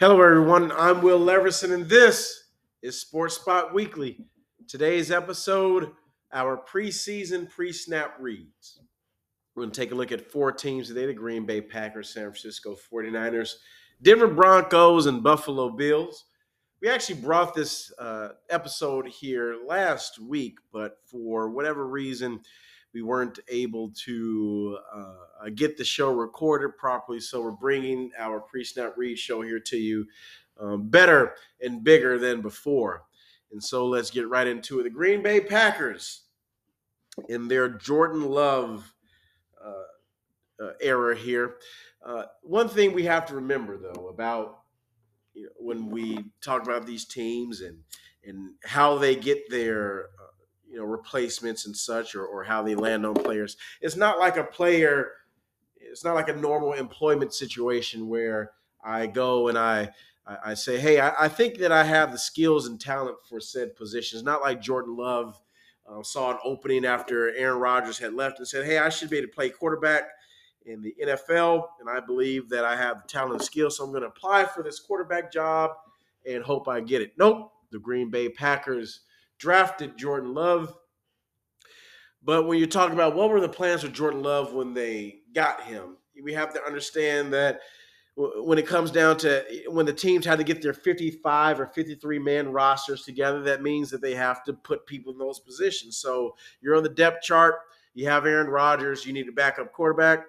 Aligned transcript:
Hello, 0.00 0.22
everyone. 0.22 0.70
I'm 0.70 1.02
Will 1.02 1.18
Leverson, 1.18 1.72
and 1.72 1.88
this 1.88 2.50
is 2.82 3.00
Sports 3.00 3.34
Spot 3.34 3.74
Weekly. 3.74 4.26
Today's 4.68 5.10
episode, 5.10 5.90
our 6.32 6.56
preseason 6.56 7.50
pre 7.50 7.72
snap 7.72 8.14
reads. 8.20 8.78
We're 9.56 9.64
going 9.64 9.72
to 9.72 9.80
take 9.80 9.90
a 9.90 9.96
look 9.96 10.12
at 10.12 10.30
four 10.30 10.52
teams 10.52 10.86
today 10.86 11.06
the 11.06 11.14
Green 11.14 11.46
Bay 11.46 11.60
Packers, 11.60 12.10
San 12.10 12.22
Francisco 12.22 12.76
49ers, 12.76 13.54
Denver 14.00 14.28
Broncos, 14.28 15.06
and 15.06 15.20
Buffalo 15.20 15.68
Bills. 15.70 16.26
We 16.80 16.88
actually 16.88 17.20
brought 17.20 17.52
this 17.52 17.92
uh, 17.98 18.28
episode 18.50 19.08
here 19.08 19.56
last 19.66 20.20
week, 20.20 20.58
but 20.72 20.98
for 21.06 21.50
whatever 21.50 21.88
reason, 21.88 22.38
we 22.98 23.02
weren't 23.02 23.38
able 23.46 23.90
to 23.90 24.76
uh, 24.92 25.48
get 25.54 25.76
the 25.76 25.84
show 25.84 26.10
recorded 26.10 26.76
properly. 26.76 27.20
So 27.20 27.40
we're 27.40 27.52
bringing 27.52 28.10
our 28.18 28.40
pre 28.40 28.64
snap 28.64 28.94
read 28.96 29.16
show 29.16 29.40
here 29.40 29.60
to 29.60 29.76
you 29.76 30.04
um, 30.58 30.88
better 30.88 31.36
and 31.62 31.84
bigger 31.84 32.18
than 32.18 32.40
before. 32.40 33.04
And 33.52 33.62
so 33.62 33.86
let's 33.86 34.10
get 34.10 34.28
right 34.28 34.48
into 34.48 34.80
it. 34.80 34.82
The 34.82 34.90
Green 34.90 35.22
Bay 35.22 35.40
Packers 35.40 36.24
in 37.28 37.46
their 37.46 37.68
Jordan 37.68 38.28
Love 38.28 38.92
uh, 39.64 40.64
uh, 40.64 40.72
era 40.80 41.16
here. 41.16 41.54
Uh, 42.04 42.24
one 42.42 42.68
thing 42.68 42.92
we 42.92 43.04
have 43.04 43.26
to 43.26 43.36
remember, 43.36 43.78
though, 43.78 44.08
about 44.08 44.62
you 45.34 45.44
know, 45.44 45.50
when 45.60 45.88
we 45.88 46.24
talk 46.40 46.64
about 46.64 46.84
these 46.84 47.04
teams 47.04 47.60
and 47.60 47.78
and 48.24 48.54
how 48.64 48.98
they 48.98 49.14
get 49.14 49.48
their 49.50 50.08
you 50.70 50.78
know 50.78 50.84
replacements 50.84 51.66
and 51.66 51.76
such 51.76 52.14
or, 52.14 52.24
or 52.24 52.44
how 52.44 52.62
they 52.62 52.74
land 52.74 53.06
on 53.06 53.14
players. 53.14 53.56
It's 53.80 53.96
not 53.96 54.18
like 54.18 54.36
a 54.36 54.44
player 54.44 55.12
it's 55.90 56.04
not 56.04 56.14
like 56.14 56.28
a 56.28 56.36
normal 56.36 56.72
employment 56.72 57.32
situation 57.32 58.08
where 58.08 58.52
i 58.84 59.06
go 59.06 59.48
and 59.48 59.58
i 59.58 59.90
i, 60.44 60.54
say 60.54 60.78
hey 60.78 61.00
I, 61.00 61.24
I, 61.24 61.28
think 61.28 61.58
that 61.58 61.72
i 61.72 61.82
have 61.84 62.12
the 62.12 62.18
skills 62.18 62.66
and 62.66 62.80
talent 62.80 63.16
for 63.28 63.40
said 63.40 63.76
positions 63.76 64.22
not 64.22 64.42
like 64.42 64.60
jordan 64.60 64.96
love 64.96 65.40
uh, 65.88 66.02
saw 66.02 66.32
an 66.32 66.38
opening 66.44 66.84
after 66.84 67.34
aaron 67.34 67.58
rodgers 67.58 67.98
had 67.98 68.14
left 68.14 68.38
and 68.38 68.46
said 68.46 68.66
hey 68.66 68.78
i 68.78 68.88
should 68.88 69.10
be 69.10 69.18
able 69.18 69.28
to 69.28 69.34
play 69.34 69.50
quarterback 69.50 70.04
in 70.66 70.82
the 70.82 70.94
nfl 71.04 71.64
and 71.80 71.88
i 71.88 71.98
believe 72.00 72.48
that 72.48 72.64
i 72.64 72.76
have 72.76 73.02
the 73.02 73.08
talent 73.08 73.34
and 73.34 73.42
skill 73.42 73.70
so 73.70 73.84
i'm 73.84 73.90
going 73.90 74.02
to 74.02 74.08
apply 74.08 74.44
for 74.44 74.62
this 74.62 74.78
quarterback 74.78 75.32
job 75.32 75.70
and 76.26 76.42
hope 76.44 76.68
i 76.68 76.80
get 76.80 77.02
it. 77.02 77.12
Nope. 77.16 77.52
The 77.70 77.78
green 77.78 78.10
bay 78.10 78.28
packers 78.28 79.00
drafted 79.38 79.96
Jordan 79.96 80.34
Love. 80.34 80.74
But 82.22 82.46
when 82.46 82.58
you're 82.58 82.66
talking 82.66 82.94
about 82.94 83.14
what 83.14 83.30
were 83.30 83.40
the 83.40 83.48
plans 83.48 83.82
for 83.82 83.88
Jordan 83.88 84.22
Love 84.22 84.52
when 84.52 84.74
they 84.74 85.20
got 85.34 85.62
him, 85.62 85.96
we 86.22 86.32
have 86.34 86.52
to 86.54 86.62
understand 86.64 87.32
that 87.32 87.60
when 88.16 88.58
it 88.58 88.66
comes 88.66 88.90
down 88.90 89.16
to 89.16 89.44
when 89.68 89.86
the 89.86 89.92
teams 89.92 90.26
had 90.26 90.38
to 90.38 90.44
get 90.44 90.60
their 90.60 90.72
55 90.72 91.60
or 91.60 91.66
53 91.66 92.18
man 92.18 92.50
rosters 92.50 93.04
together, 93.04 93.42
that 93.42 93.62
means 93.62 93.90
that 93.90 94.02
they 94.02 94.14
have 94.14 94.42
to 94.44 94.52
put 94.52 94.86
people 94.86 95.12
in 95.12 95.18
those 95.18 95.38
positions. 95.38 95.98
So 95.98 96.34
you're 96.60 96.74
on 96.74 96.82
the 96.82 96.88
depth 96.88 97.22
chart. 97.22 97.54
You 97.94 98.08
have 98.08 98.26
Aaron 98.26 98.48
Rodgers. 98.48 99.06
You 99.06 99.12
need 99.12 99.28
a 99.28 99.32
backup 99.32 99.72
quarterback. 99.72 100.24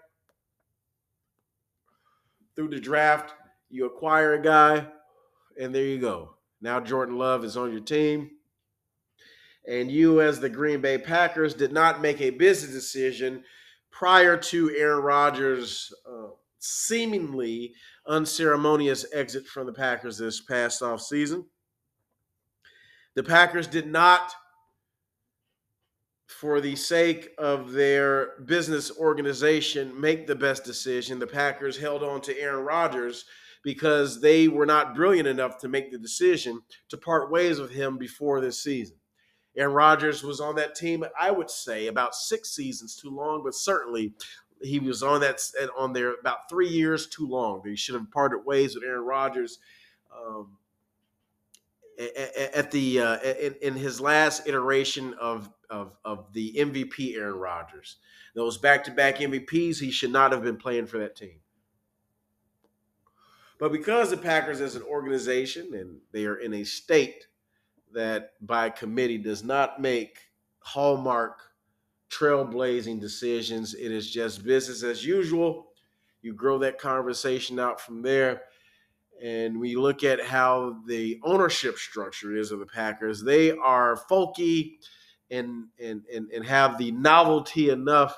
Through 2.55 2.69
the 2.69 2.79
draft, 2.79 3.33
you 3.69 3.85
acquire 3.85 4.33
a 4.33 4.41
guy, 4.41 4.85
and 5.59 5.73
there 5.73 5.85
you 5.85 5.97
go. 5.97 6.35
Now 6.61 6.79
Jordan 6.79 7.17
Love 7.17 7.43
is 7.43 7.57
on 7.57 7.71
your 7.71 7.81
team 7.81 8.29
and 9.69 9.91
you, 9.91 10.19
as 10.19 10.39
the 10.39 10.49
Green 10.49 10.81
Bay 10.81 10.97
Packers, 10.97 11.53
did 11.53 11.71
not 11.71 12.01
make 12.01 12.19
a 12.21 12.31
business 12.31 12.73
decision 12.73 13.43
prior 13.91 14.35
to 14.35 14.75
Aaron 14.75 15.03
Rodgers' 15.03 15.93
uh, 16.09 16.29
seemingly 16.57 17.73
unceremonious 18.07 19.05
exit 19.13 19.45
from 19.45 19.67
the 19.67 19.73
Packers 19.73 20.17
this 20.17 20.41
past 20.41 20.81
off 20.81 21.01
season. 21.01 21.45
The 23.13 23.21
Packers 23.21 23.67
did 23.67 23.85
not, 23.85 24.33
for 26.25 26.61
the 26.61 26.75
sake 26.75 27.29
of 27.37 27.71
their 27.71 28.39
business 28.45 28.91
organization, 28.97 29.99
make 29.99 30.25
the 30.25 30.35
best 30.35 30.63
decision. 30.63 31.19
The 31.19 31.27
Packers 31.27 31.77
held 31.77 32.01
on 32.01 32.21
to 32.21 32.39
Aaron 32.39 32.65
Rodgers 32.65 33.25
because 33.63 34.19
they 34.19 34.47
were 34.47 34.65
not 34.65 34.95
brilliant 34.95 35.27
enough 35.27 35.59
to 35.59 35.67
make 35.67 35.91
the 35.91 35.99
decision 35.99 36.59
to 36.87 36.97
part 36.97 37.29
ways 37.29 37.59
with 37.59 37.71
him 37.71 37.99
before 37.99 38.41
this 38.41 38.63
season. 38.63 38.98
Aaron 39.57 39.73
Rodgers 39.73 40.23
was 40.23 40.39
on 40.39 40.55
that 40.55 40.75
team, 40.75 41.03
I 41.19 41.31
would 41.31 41.49
say, 41.49 41.87
about 41.87 42.15
six 42.15 42.49
seasons 42.49 42.95
too 42.95 43.09
long, 43.09 43.41
but 43.43 43.55
certainly 43.55 44.13
he 44.61 44.79
was 44.79 45.03
on 45.03 45.21
that 45.21 45.41
on 45.77 45.93
there 45.93 46.13
about 46.13 46.49
three 46.49 46.67
years 46.67 47.07
too 47.07 47.27
long. 47.27 47.61
They 47.63 47.75
should 47.75 47.95
have 47.95 48.11
parted 48.11 48.45
ways 48.45 48.75
with 48.75 48.83
Aaron 48.83 49.05
Rodgers 49.05 49.59
um, 50.15 50.57
at 52.53 52.71
the 52.71 52.99
uh, 52.99 53.17
in, 53.17 53.55
in, 53.61 53.73
his 53.75 53.99
last 53.99 54.47
iteration 54.47 55.13
of, 55.19 55.49
of 55.69 55.95
of 56.05 56.31
the 56.33 56.53
MVP 56.57 57.15
Aaron 57.15 57.35
Rodgers. 57.35 57.97
Those 58.35 58.57
back 58.57 58.83
to 58.85 58.91
back 58.91 59.17
MVPs, 59.17 59.79
he 59.79 59.91
should 59.91 60.11
not 60.11 60.31
have 60.31 60.43
been 60.43 60.57
playing 60.57 60.87
for 60.87 60.99
that 60.99 61.15
team. 61.15 61.39
But 63.59 63.73
because 63.73 64.09
the 64.09 64.17
Packers, 64.17 64.61
as 64.61 64.75
an 64.75 64.83
organization, 64.83 65.73
and 65.73 65.97
they 66.13 66.25
are 66.25 66.37
in 66.37 66.53
a 66.53 66.63
state 66.63 67.27
that 67.93 68.33
by 68.41 68.69
committee 68.69 69.17
does 69.17 69.43
not 69.43 69.81
make 69.81 70.19
hallmark 70.59 71.39
trailblazing 72.09 72.99
decisions. 72.99 73.73
It 73.73 73.91
is 73.91 74.09
just 74.09 74.43
business 74.43 74.83
as 74.83 75.05
usual. 75.05 75.67
You 76.21 76.33
grow 76.33 76.57
that 76.59 76.79
conversation 76.79 77.59
out 77.59 77.79
from 77.79 78.01
there. 78.01 78.43
And 79.21 79.59
we 79.59 79.75
look 79.75 80.03
at 80.03 80.23
how 80.23 80.77
the 80.87 81.19
ownership 81.23 81.77
structure 81.77 82.35
is 82.35 82.51
of 82.51 82.59
the 82.59 82.65
Packers. 82.65 83.21
They 83.21 83.51
are 83.51 83.99
folky 84.09 84.77
and 85.29 85.67
and 85.79 86.03
and, 86.13 86.29
and 86.31 86.45
have 86.45 86.77
the 86.77 86.91
novelty 86.91 87.69
enough 87.69 88.17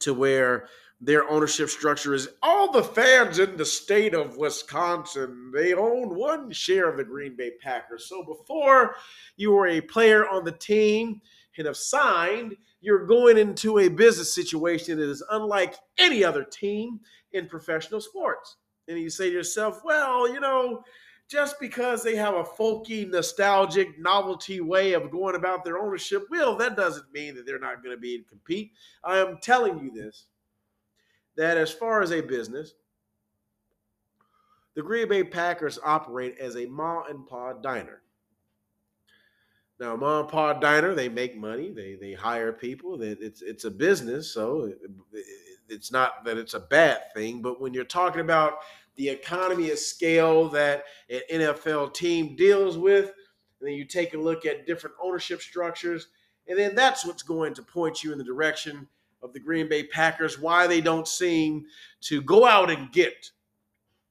to 0.00 0.14
where 0.14 0.68
their 1.00 1.28
ownership 1.30 1.68
structure 1.68 2.12
is 2.12 2.28
all 2.42 2.72
the 2.72 2.82
fans 2.82 3.38
in 3.38 3.56
the 3.56 3.64
state 3.64 4.14
of 4.14 4.36
Wisconsin. 4.36 5.52
They 5.54 5.72
own 5.72 6.14
one 6.14 6.50
share 6.50 6.88
of 6.88 6.96
the 6.96 7.04
Green 7.04 7.36
Bay 7.36 7.52
Packers. 7.60 8.06
So 8.06 8.24
before 8.24 8.96
you 9.36 9.52
were 9.52 9.68
a 9.68 9.80
player 9.80 10.28
on 10.28 10.44
the 10.44 10.52
team 10.52 11.20
and 11.56 11.66
have 11.66 11.76
signed, 11.76 12.56
you're 12.80 13.06
going 13.06 13.38
into 13.38 13.78
a 13.78 13.88
business 13.88 14.34
situation 14.34 14.98
that 14.98 15.08
is 15.08 15.22
unlike 15.30 15.76
any 15.98 16.24
other 16.24 16.44
team 16.44 17.00
in 17.32 17.46
professional 17.46 18.00
sports. 18.00 18.56
And 18.88 18.98
you 18.98 19.10
say 19.10 19.28
to 19.28 19.34
yourself, 19.34 19.82
well, 19.84 20.32
you 20.32 20.40
know, 20.40 20.82
just 21.28 21.60
because 21.60 22.02
they 22.02 22.16
have 22.16 22.34
a 22.34 22.42
folky, 22.42 23.08
nostalgic, 23.08 23.98
novelty 23.98 24.60
way 24.60 24.94
of 24.94 25.10
going 25.10 25.36
about 25.36 25.64
their 25.64 25.78
ownership, 25.78 26.26
well, 26.30 26.56
that 26.56 26.74
doesn't 26.74 27.12
mean 27.12 27.34
that 27.36 27.44
they're 27.46 27.58
not 27.58 27.82
going 27.82 27.94
to 27.94 28.00
be 28.00 28.18
to 28.18 28.24
compete. 28.24 28.72
I 29.04 29.18
am 29.18 29.38
telling 29.42 29.78
you 29.78 29.92
this 29.92 30.26
that 31.38 31.56
as 31.56 31.72
far 31.72 32.02
as 32.02 32.12
a 32.12 32.20
business, 32.20 32.74
the 34.74 34.82
Green 34.82 35.08
Bay 35.08 35.24
Packers 35.24 35.78
operate 35.82 36.36
as 36.38 36.56
a 36.56 36.66
ma 36.66 37.04
and 37.04 37.26
pa 37.26 37.54
diner. 37.54 38.02
Now, 39.80 39.94
mom 39.94 40.22
and 40.22 40.28
pa 40.28 40.54
diner, 40.54 40.94
they 40.94 41.08
make 41.08 41.36
money. 41.36 41.70
They 41.70 41.94
they 41.94 42.12
hire 42.12 42.52
people. 42.52 43.00
It's 43.00 43.40
it's 43.40 43.64
a 43.64 43.70
business, 43.70 44.30
so 44.30 44.72
it's 45.68 45.92
not 45.92 46.24
that 46.24 46.36
it's 46.36 46.54
a 46.54 46.60
bad 46.60 47.12
thing. 47.14 47.40
But 47.40 47.60
when 47.60 47.72
you're 47.72 47.84
talking 47.84 48.20
about 48.20 48.58
the 48.96 49.08
economy 49.08 49.70
of 49.70 49.78
scale 49.78 50.48
that 50.48 50.84
an 51.08 51.20
NFL 51.30 51.94
team 51.94 52.34
deals 52.34 52.76
with, 52.76 53.12
and 53.60 53.68
then 53.68 53.74
you 53.74 53.84
take 53.84 54.14
a 54.14 54.18
look 54.18 54.44
at 54.44 54.66
different 54.66 54.96
ownership 55.00 55.40
structures, 55.40 56.08
and 56.48 56.58
then 56.58 56.74
that's 56.74 57.06
what's 57.06 57.22
going 57.22 57.54
to 57.54 57.62
point 57.62 58.02
you 58.02 58.10
in 58.10 58.18
the 58.18 58.24
direction 58.24 58.88
of 59.22 59.32
the 59.32 59.40
Green 59.40 59.68
Bay 59.68 59.84
Packers, 59.84 60.38
why 60.38 60.66
they 60.66 60.80
don't 60.80 61.08
seem 61.08 61.64
to 62.02 62.22
go 62.22 62.46
out 62.46 62.70
and 62.70 62.92
get 62.92 63.30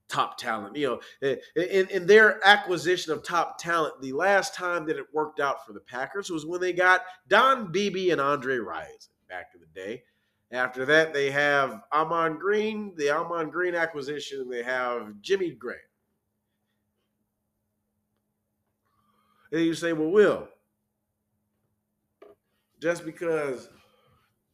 top 0.07 0.37
talent. 0.37 0.75
You 0.75 0.87
know, 0.87 0.99
eh, 1.21 1.35
eh, 1.55 1.61
in, 1.63 1.87
in 1.89 2.07
their 2.07 2.45
acquisition 2.45 3.13
of 3.13 3.23
top 3.23 3.57
talent, 3.57 4.01
the 4.01 4.13
last 4.13 4.53
time 4.53 4.85
that 4.87 4.97
it 4.97 5.05
worked 5.13 5.39
out 5.39 5.65
for 5.65 5.73
the 5.73 5.79
Packers 5.79 6.29
was 6.29 6.45
when 6.45 6.61
they 6.61 6.73
got 6.73 7.01
Don 7.27 7.71
Beebe 7.71 8.11
and 8.11 8.21
Andre 8.21 8.57
Rison 8.57 9.09
back 9.29 9.51
in 9.53 9.61
the 9.61 9.79
day. 9.79 10.03
After 10.51 10.85
that, 10.85 11.13
they 11.13 11.29
have 11.29 11.81
Ahman 11.91 12.37
Green, 12.37 12.93
the 12.95 13.09
Ahman 13.09 13.49
Green 13.49 13.75
acquisition, 13.75 14.41
and 14.41 14.51
they 14.51 14.63
have 14.63 15.13
Jimmy 15.21 15.51
Graham. 15.51 15.79
And 19.51 19.61
you 19.61 19.73
say, 19.73 19.93
well, 19.93 20.09
Will, 20.09 20.47
just 22.79 23.05
because 23.05 23.69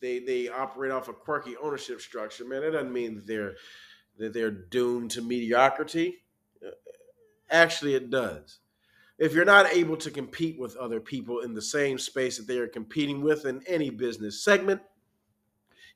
they 0.04 0.20
they 0.20 0.50
operate 0.50 0.92
off 0.92 1.08
a 1.08 1.14
quirky 1.14 1.56
ownership 1.58 2.02
structure, 2.02 2.46
man, 2.46 2.62
that 2.62 2.72
doesn't 2.72 2.94
mean 2.94 3.16
that 3.16 3.26
they're 3.26 3.56
that 4.20 4.34
they're 4.34 4.52
doomed 4.52 5.12
to 5.12 5.22
mediocrity. 5.22 6.24
Uh, 6.64 6.72
actually, 7.50 7.96
it 7.96 8.10
does. 8.12 8.60
If 9.18 9.34
you're 9.34 9.46
not 9.46 9.74
able 9.74 9.96
to 9.98 10.12
compete 10.12 10.60
with 10.60 10.76
other 10.76 11.00
people 11.00 11.40
in 11.40 11.54
the 11.54 11.62
same 11.62 11.98
space 11.98 12.38
that 12.38 12.48
they 12.48 12.58
are 12.58 12.68
competing 12.68 13.22
with 13.22 13.46
in 13.46 13.64
any 13.66 13.90
business 13.90 14.44
segment, 14.44 14.82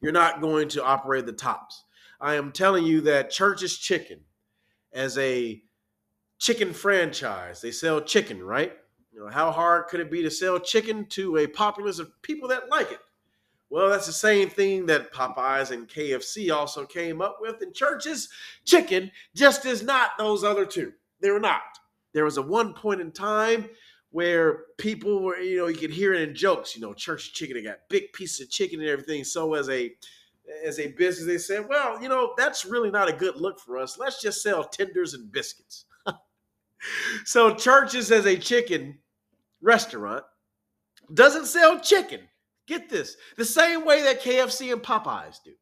you're 0.01 0.13
not 0.13 0.39
going 0.39 0.69
to 0.69 0.83
operate 0.83 1.25
the 1.25 1.33
tops. 1.33 1.83
I 2.21 2.35
am 2.35 2.51
telling 2.51 2.85
you 2.85 3.01
that 3.01 3.29
church 3.29 3.61
is 3.61 3.77
chicken 3.77 4.21
as 4.93 5.17
a 5.17 5.61
chicken 6.39 6.73
franchise. 6.73 7.59
They 7.59 7.71
sell 7.71 7.99
chicken, 8.01 8.41
right? 8.41 8.73
You 9.11 9.19
know, 9.19 9.29
how 9.29 9.51
hard 9.51 9.87
could 9.87 9.99
it 9.99 10.11
be 10.11 10.21
to 10.21 10.31
sell 10.31 10.59
chicken 10.59 11.07
to 11.07 11.37
a 11.37 11.47
populace 11.47 11.99
of 11.99 12.09
people 12.21 12.47
that 12.49 12.69
like 12.69 12.91
it? 12.91 12.99
Well, 13.69 13.89
that's 13.89 14.05
the 14.05 14.13
same 14.13 14.49
thing 14.49 14.85
that 14.85 15.13
Popeyes 15.13 15.71
and 15.71 15.87
KFC 15.87 16.55
also 16.55 16.85
came 16.85 17.21
up 17.21 17.37
with 17.41 17.61
And 17.61 17.73
Church's. 17.73 18.29
Chicken 18.65 19.11
just 19.35 19.65
is 19.65 19.83
not 19.83 20.11
those 20.17 20.43
other 20.43 20.65
two. 20.65 20.93
They're 21.19 21.39
not. 21.39 21.61
There 22.13 22.25
was 22.25 22.37
a 22.37 22.41
one 22.41 22.73
point 22.73 23.01
in 23.01 23.11
time 23.11 23.69
where 24.11 24.63
people 24.77 25.21
were, 25.21 25.37
you 25.37 25.57
know, 25.57 25.67
you 25.67 25.77
could 25.77 25.91
hear 25.91 26.13
it 26.13 26.27
in 26.27 26.33
jokes, 26.33 26.75
you 26.75 26.81
know, 26.81 26.93
church 26.93 27.33
chicken, 27.33 27.57
they 27.57 27.63
got 27.63 27.79
big 27.89 28.13
pieces 28.13 28.41
of 28.41 28.49
chicken 28.49 28.79
and 28.79 28.89
everything. 28.89 29.23
So 29.23 29.53
as 29.53 29.69
a 29.69 29.93
as 30.65 30.79
a 30.79 30.87
business, 30.93 31.27
they 31.27 31.37
said, 31.37 31.67
well, 31.67 32.01
you 32.01 32.07
know, 32.07 32.33
that's 32.37 32.65
really 32.65 32.89
not 32.89 33.09
a 33.09 33.13
good 33.13 33.35
look 33.35 33.59
for 33.59 33.77
us. 33.77 33.97
Let's 33.97 34.21
just 34.21 34.41
sell 34.41 34.63
tenders 34.63 35.13
and 35.13 35.29
biscuits. 35.29 35.85
so 37.25 37.53
Church's 37.53 38.11
as 38.11 38.25
a 38.25 38.37
chicken 38.37 38.97
restaurant 39.61 40.23
doesn't 41.13 41.47
sell 41.47 41.79
chicken. 41.79 42.21
Get 42.67 42.89
this. 42.89 43.15
The 43.37 43.45
same 43.45 43.85
way 43.85 44.03
that 44.03 44.21
KFC 44.21 44.73
and 44.73 44.83
Popeyes 44.83 45.41
do. 45.43 45.53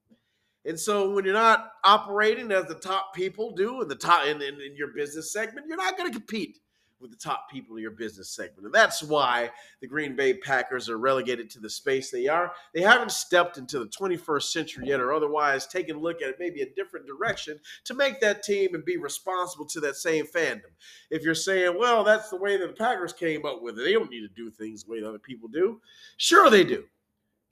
And 0.66 0.80
so 0.80 1.12
when 1.12 1.25
you're 1.25 1.34
not 1.34 1.74
operating 1.84 2.52
as 2.52 2.66
the 2.66 2.75
top 2.75 3.13
people 3.13 3.52
do 3.52 3.84
in 3.84 3.88
the 3.88 3.96
top 3.96 4.25
in, 4.25 4.42
in, 4.42 4.56
in 4.60 4.75
your 4.75 4.90
business 4.96 5.31
segment, 5.31 5.68
you're 5.68 5.78
not 5.78 5.96
going 5.96 6.12
to 6.12 6.18
compete 6.18 6.57
with 7.00 7.12
the 7.12 7.18
top 7.18 7.50
people 7.52 7.75
in 7.75 7.81
your 7.81 7.92
business 7.92 8.30
segment. 8.30 8.66
And 8.66 8.74
that's 8.74 9.04
why 9.04 9.52
the 9.81 9.88
Green 9.88 10.16
Bay 10.16 10.34
Packers 10.34 10.90
are 10.90 10.98
relegated 10.98 11.50
to 11.52 11.60
the 11.60 11.69
space 11.69 12.10
they 12.10 12.28
are. 12.28 12.52
They 12.74 12.81
haven't 12.81 13.12
stepped 13.12 13.58
into 13.58 13.80
the 13.80 13.86
21st 13.86 14.44
century 14.44 14.88
yet, 14.88 15.00
or 15.00 15.13
otherwise 15.13 15.68
taken 15.68 15.98
a 15.98 16.00
look 16.00 16.22
at 16.22 16.30
it 16.30 16.38
maybe 16.40 16.62
a 16.62 16.74
different 16.74 17.06
direction 17.06 17.60
to 17.84 17.94
make 17.94 18.19
that 18.22 18.44
team 18.44 18.74
and 18.74 18.86
be 18.86 18.98
responsible 18.98 19.66
to 19.68 19.80
that 19.81 19.98
same 19.98 20.25
fandom. 20.25 20.72
If 21.12 21.22
you're 21.24 21.36
saying, 21.36 21.78
well, 21.78 22.04
that's 22.04 22.30
the 22.30 22.38
way 22.38 22.58
that 22.58 22.68
the 22.68 22.74
Packers 22.74 23.13
came 23.13 23.46
up 23.46 23.62
with 23.62 23.78
it, 23.78 23.84
they 23.84 23.94
don't 23.94 24.10
need 24.10 24.22
to 24.22 24.30
do 24.30 24.50
things 24.50 24.84
the 24.84 24.92
way 24.92 25.04
other 25.04 25.19
people 25.19 25.50
do. 25.50 25.81
Sure, 26.18 26.50
they 26.50 26.63
do. 26.63 26.86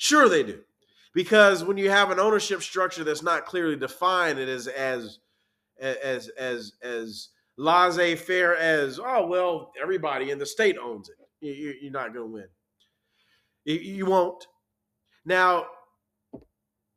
Sure, 0.03 0.27
they 0.27 0.43
do. 0.43 0.59
Because 1.13 1.63
when 1.63 1.77
you 1.77 1.89
have 1.89 2.11
an 2.11 2.19
ownership 2.19 2.61
structure 2.61 3.05
that's 3.05 3.23
not 3.23 3.45
clearly 3.45 3.77
defined, 3.77 4.37
it 4.37 4.49
is 4.49 4.67
as 4.67 5.19
as 5.79 6.27
as 6.37 6.73
as 6.83 7.29
laissez 7.57 8.17
faire 8.17 8.53
as 8.57 8.99
oh 9.01 9.25
well 9.27 9.71
everybody 9.81 10.31
in 10.31 10.39
the 10.39 10.45
state 10.45 10.75
owns 10.77 11.07
it. 11.07 11.15
You, 11.39 11.87
are 11.87 11.91
not 11.91 12.13
going 12.13 12.27
to 12.27 12.33
win 12.33 12.47
you 13.63 14.05
won't. 14.05 14.45
Now 15.23 15.67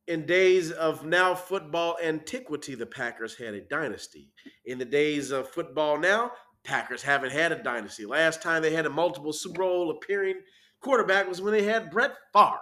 in 0.08 0.26
days 0.26 0.72
of 0.72 1.06
now 1.06 1.32
football 1.36 1.96
antiquity 2.02 2.74
the 2.74 2.86
packers 2.86 3.36
had 3.36 3.54
a 3.54 3.60
dynasty. 3.60 4.30
In 4.64 4.78
the 4.78 4.84
days 4.84 5.30
of 5.30 5.48
football 5.48 5.96
now 5.96 6.32
packers 6.64 7.04
haven't 7.04 7.30
had 7.30 7.52
a 7.52 7.62
dynasty. 7.62 8.04
Last 8.04 8.42
time 8.42 8.62
they 8.62 8.74
had 8.74 8.86
a 8.86 8.90
multiple 8.90 9.32
super 9.32 9.60
bowl 9.60 9.90
appearing 9.92 10.40
quarterback 10.80 11.28
was 11.28 11.40
when 11.40 11.52
they 11.52 11.62
had 11.62 11.92
brett 11.92 12.12
Favre. 12.32 12.58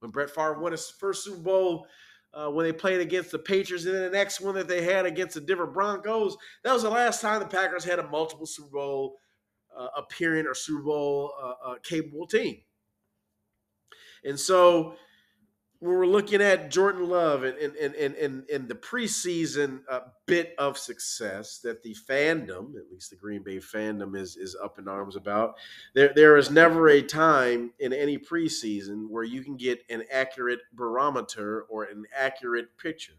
When 0.00 0.10
brett 0.10 0.30
Favre 0.30 0.60
won 0.60 0.72
his 0.72 0.90
first 0.90 1.24
super 1.24 1.38
bowl 1.38 1.86
uh, 2.34 2.48
when 2.50 2.64
they 2.64 2.72
played 2.72 3.00
against 3.00 3.30
the 3.30 3.38
Patriots, 3.38 3.86
and 3.86 3.94
then 3.94 4.02
the 4.02 4.10
next 4.10 4.40
one 4.40 4.54
that 4.54 4.68
they 4.68 4.82
had 4.82 5.06
against 5.06 5.34
the 5.34 5.40
Denver 5.40 5.66
Broncos. 5.66 6.36
That 6.62 6.72
was 6.72 6.82
the 6.82 6.90
last 6.90 7.20
time 7.20 7.40
the 7.40 7.46
Packers 7.46 7.84
had 7.84 7.98
a 7.98 8.08
multiple 8.08 8.46
Super 8.46 8.70
Bowl 8.70 9.16
uh, 9.76 9.88
appearing 9.96 10.46
or 10.46 10.54
Super 10.54 10.82
Bowl 10.82 11.32
uh, 11.42 11.70
uh 11.70 11.74
capable 11.82 12.26
team. 12.26 12.58
And 14.24 14.38
so 14.38 14.96
when 15.80 15.92
we're 15.92 16.06
looking 16.06 16.42
at 16.42 16.70
Jordan 16.70 17.08
Love 17.08 17.44
and 17.44 17.56
and, 17.58 17.76
and, 17.76 18.14
and, 18.16 18.50
and, 18.50 18.68
the 18.68 18.74
preseason 18.74 19.80
uh, 19.88 20.00
bit 20.26 20.54
of 20.58 20.76
success 20.76 21.60
that 21.60 21.82
the 21.82 21.94
fandom, 22.08 22.76
at 22.76 22.90
least 22.90 23.10
the 23.10 23.16
Green 23.16 23.42
Bay 23.42 23.58
fandom, 23.58 24.16
is 24.16 24.36
is 24.36 24.56
up 24.62 24.78
in 24.78 24.88
arms 24.88 25.14
about, 25.16 25.54
there 25.94 26.12
there 26.14 26.36
is 26.36 26.50
never 26.50 26.88
a 26.88 27.02
time 27.02 27.72
in 27.78 27.92
any 27.92 28.18
preseason 28.18 29.08
where 29.08 29.24
you 29.24 29.42
can 29.42 29.56
get 29.56 29.80
an 29.88 30.02
accurate 30.10 30.60
barometer 30.72 31.62
or 31.68 31.84
an 31.84 32.04
accurate 32.16 32.76
picture 32.76 33.14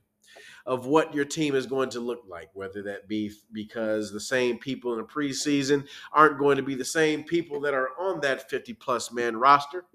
of 0.66 0.86
what 0.86 1.14
your 1.16 1.26
team 1.26 1.56
is 1.56 1.66
going 1.66 1.90
to 1.90 2.00
look 2.00 2.24
like, 2.28 2.50
whether 2.54 2.84
that 2.84 3.08
be 3.08 3.32
because 3.52 4.12
the 4.12 4.20
same 4.20 4.58
people 4.58 4.92
in 4.94 5.00
the 5.00 5.06
preseason 5.06 5.88
aren't 6.14 6.38
going 6.38 6.58
to 6.58 6.64
be 6.64 6.76
the 6.76 6.86
same 6.86 7.24
people 7.24 7.60
that 7.62 7.74
are 7.74 7.90
on 8.00 8.20
that 8.20 8.50
50 8.50 8.74
plus 8.74 9.12
man 9.12 9.38
roster 9.38 9.86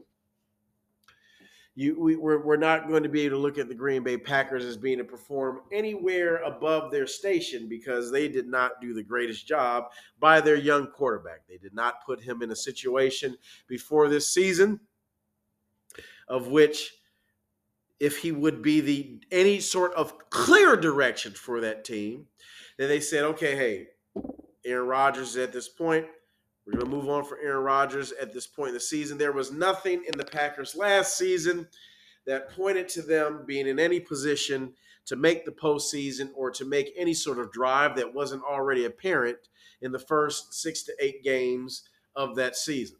you 1.74 2.00
we, 2.00 2.16
we're, 2.16 2.44
we're 2.44 2.56
not 2.56 2.88
going 2.88 3.02
to 3.02 3.08
be 3.08 3.22
able 3.22 3.36
to 3.36 3.42
look 3.42 3.58
at 3.58 3.68
the 3.68 3.74
Green 3.74 4.02
Bay 4.02 4.16
Packers 4.16 4.64
as 4.64 4.76
being 4.76 4.98
to 4.98 5.04
perform 5.04 5.60
anywhere 5.72 6.36
above 6.42 6.90
their 6.90 7.06
station 7.06 7.68
because 7.68 8.12
they 8.12 8.28
did 8.28 8.46
not 8.46 8.80
do 8.80 8.94
the 8.94 9.02
greatest 9.02 9.46
job 9.46 9.84
by 10.20 10.40
their 10.40 10.56
young 10.56 10.86
quarterback. 10.86 11.46
They 11.48 11.58
did 11.58 11.74
not 11.74 12.04
put 12.06 12.22
him 12.22 12.42
in 12.42 12.50
a 12.50 12.56
situation 12.56 13.36
before 13.66 14.08
this 14.08 14.32
season 14.32 14.80
of 16.28 16.48
which 16.48 16.92
if 18.00 18.18
he 18.18 18.32
would 18.32 18.62
be 18.62 18.80
the 18.80 19.20
any 19.30 19.60
sort 19.60 19.94
of 19.94 20.30
clear 20.30 20.76
direction 20.76 21.32
for 21.32 21.60
that 21.60 21.84
team, 21.84 22.26
then 22.78 22.88
they 22.88 23.00
said, 23.00 23.24
okay, 23.24 23.56
hey, 23.56 23.86
Aaron 24.64 24.88
Rodgers 24.88 25.36
at 25.36 25.52
this 25.52 25.68
point 25.68 26.06
we're 26.66 26.72
going 26.72 26.90
to 26.90 26.96
move 26.96 27.08
on 27.08 27.24
for 27.24 27.38
Aaron 27.38 27.64
Rodgers 27.64 28.12
at 28.12 28.32
this 28.32 28.46
point 28.46 28.68
in 28.68 28.74
the 28.74 28.80
season. 28.80 29.18
There 29.18 29.32
was 29.32 29.52
nothing 29.52 30.04
in 30.10 30.16
the 30.16 30.24
Packers 30.24 30.74
last 30.74 31.18
season 31.18 31.68
that 32.26 32.50
pointed 32.50 32.88
to 32.90 33.02
them 33.02 33.44
being 33.46 33.66
in 33.66 33.78
any 33.78 34.00
position 34.00 34.72
to 35.06 35.16
make 35.16 35.44
the 35.44 35.52
postseason 35.52 36.30
or 36.34 36.50
to 36.50 36.64
make 36.64 36.94
any 36.96 37.12
sort 37.12 37.38
of 37.38 37.52
drive 37.52 37.96
that 37.96 38.14
wasn't 38.14 38.42
already 38.42 38.86
apparent 38.86 39.36
in 39.82 39.92
the 39.92 39.98
first 39.98 40.54
six 40.54 40.82
to 40.84 40.94
eight 41.00 41.22
games 41.22 41.82
of 42.16 42.36
that 42.36 42.56
season. 42.56 42.96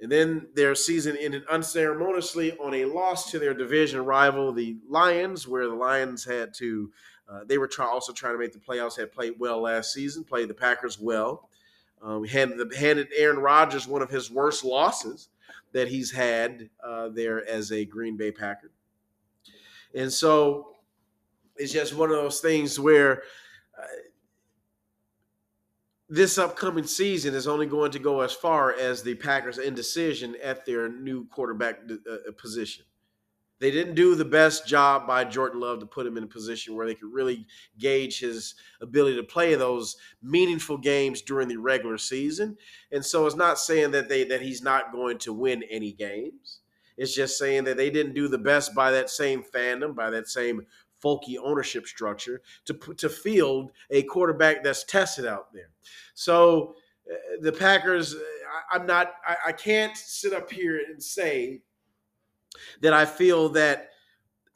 And 0.00 0.12
then 0.12 0.48
their 0.54 0.74
season 0.74 1.16
ended 1.18 1.44
unceremoniously 1.50 2.52
on 2.58 2.74
a 2.74 2.84
loss 2.84 3.30
to 3.30 3.38
their 3.38 3.54
division 3.54 4.04
rival, 4.04 4.52
the 4.52 4.76
Lions, 4.88 5.48
where 5.48 5.66
the 5.66 5.74
Lions 5.74 6.24
had 6.24 6.52
to, 6.54 6.92
uh, 7.28 7.40
they 7.46 7.58
were 7.58 7.66
try, 7.66 7.86
also 7.86 8.12
trying 8.12 8.34
to 8.34 8.38
make 8.38 8.52
the 8.52 8.58
playoffs, 8.58 8.96
had 8.96 9.10
played 9.10 9.34
well 9.38 9.62
last 9.62 9.92
season, 9.92 10.22
played 10.22 10.48
the 10.48 10.54
Packers 10.54 11.00
well. 11.00 11.48
Um, 12.02 12.24
handed, 12.24 12.74
handed 12.74 13.08
Aaron 13.16 13.38
Rodgers 13.38 13.88
one 13.88 14.02
of 14.02 14.10
his 14.10 14.30
worst 14.30 14.64
losses 14.64 15.28
that 15.72 15.88
he's 15.88 16.12
had 16.12 16.70
uh, 16.84 17.08
there 17.08 17.46
as 17.48 17.72
a 17.72 17.84
Green 17.84 18.16
Bay 18.16 18.30
Packer. 18.30 18.70
And 19.94 20.12
so 20.12 20.76
it's 21.56 21.72
just 21.72 21.94
one 21.94 22.10
of 22.10 22.16
those 22.16 22.40
things 22.40 22.78
where 22.78 23.22
uh, 23.78 23.86
this 26.08 26.38
upcoming 26.38 26.84
season 26.84 27.34
is 27.34 27.48
only 27.48 27.66
going 27.66 27.90
to 27.92 27.98
go 27.98 28.20
as 28.20 28.32
far 28.32 28.72
as 28.74 29.02
the 29.02 29.14
Packers' 29.14 29.58
indecision 29.58 30.36
at 30.42 30.64
their 30.64 30.88
new 30.88 31.26
quarterback 31.28 31.80
uh, 31.90 32.32
position 32.32 32.84
they 33.58 33.70
didn't 33.70 33.94
do 33.94 34.14
the 34.14 34.24
best 34.24 34.66
job 34.66 35.06
by 35.06 35.24
Jordan 35.24 35.60
Love 35.60 35.80
to 35.80 35.86
put 35.86 36.06
him 36.06 36.16
in 36.16 36.24
a 36.24 36.28
position 36.28 36.74
where 36.74 36.86
they 36.86 36.94
could 36.94 37.12
really 37.12 37.46
gauge 37.78 38.20
his 38.20 38.54
ability 38.80 39.16
to 39.16 39.22
play 39.22 39.54
those 39.54 39.96
meaningful 40.22 40.76
games 40.76 41.22
during 41.22 41.48
the 41.48 41.56
regular 41.56 41.96
season. 41.96 42.56
And 42.92 43.04
so 43.04 43.26
it's 43.26 43.36
not 43.36 43.58
saying 43.58 43.92
that 43.92 44.08
they 44.08 44.24
that 44.24 44.42
he's 44.42 44.62
not 44.62 44.92
going 44.92 45.18
to 45.18 45.32
win 45.32 45.62
any 45.70 45.92
games. 45.92 46.60
It's 46.98 47.14
just 47.14 47.38
saying 47.38 47.64
that 47.64 47.76
they 47.76 47.90
didn't 47.90 48.14
do 48.14 48.28
the 48.28 48.38
best 48.38 48.74
by 48.74 48.90
that 48.90 49.10
same 49.10 49.42
fandom, 49.42 49.94
by 49.94 50.10
that 50.10 50.28
same 50.28 50.66
folky 51.02 51.36
ownership 51.42 51.86
structure 51.86 52.42
to 52.66 52.74
to 52.96 53.08
field 53.08 53.70
a 53.90 54.02
quarterback 54.02 54.62
that's 54.62 54.84
tested 54.84 55.26
out 55.26 55.52
there. 55.52 55.70
So 56.14 56.74
uh, 57.10 57.14
the 57.40 57.52
Packers, 57.52 58.16
I, 58.72 58.76
am 58.76 58.86
not, 58.86 59.14
I, 59.26 59.36
I 59.48 59.52
can't 59.52 59.96
sit 59.96 60.32
up 60.32 60.50
here 60.50 60.80
and 60.88 61.02
say 61.02 61.62
that 62.80 62.92
I 62.92 63.04
feel 63.04 63.48
that 63.50 63.90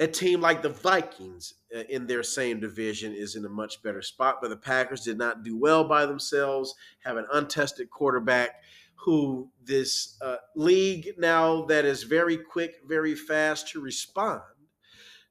a 0.00 0.06
team 0.06 0.40
like 0.40 0.62
the 0.62 0.70
Vikings 0.70 1.54
uh, 1.76 1.80
in 1.90 2.06
their 2.06 2.22
same 2.22 2.58
division 2.58 3.12
is 3.14 3.36
in 3.36 3.44
a 3.44 3.50
much 3.50 3.82
better 3.82 4.00
spot. 4.00 4.38
But 4.40 4.48
the 4.48 4.56
Packers 4.56 5.02
did 5.02 5.18
not 5.18 5.44
do 5.44 5.58
well 5.58 5.84
by 5.84 6.06
themselves, 6.06 6.74
have 7.04 7.18
an 7.18 7.26
untested 7.32 7.90
quarterback 7.90 8.62
who 8.94 9.50
this 9.64 10.16
uh, 10.20 10.36
league 10.56 11.14
now 11.18 11.64
that 11.66 11.84
is 11.84 12.02
very 12.02 12.36
quick, 12.36 12.76
very 12.86 13.14
fast 13.14 13.68
to 13.68 13.80
respond 13.80 14.42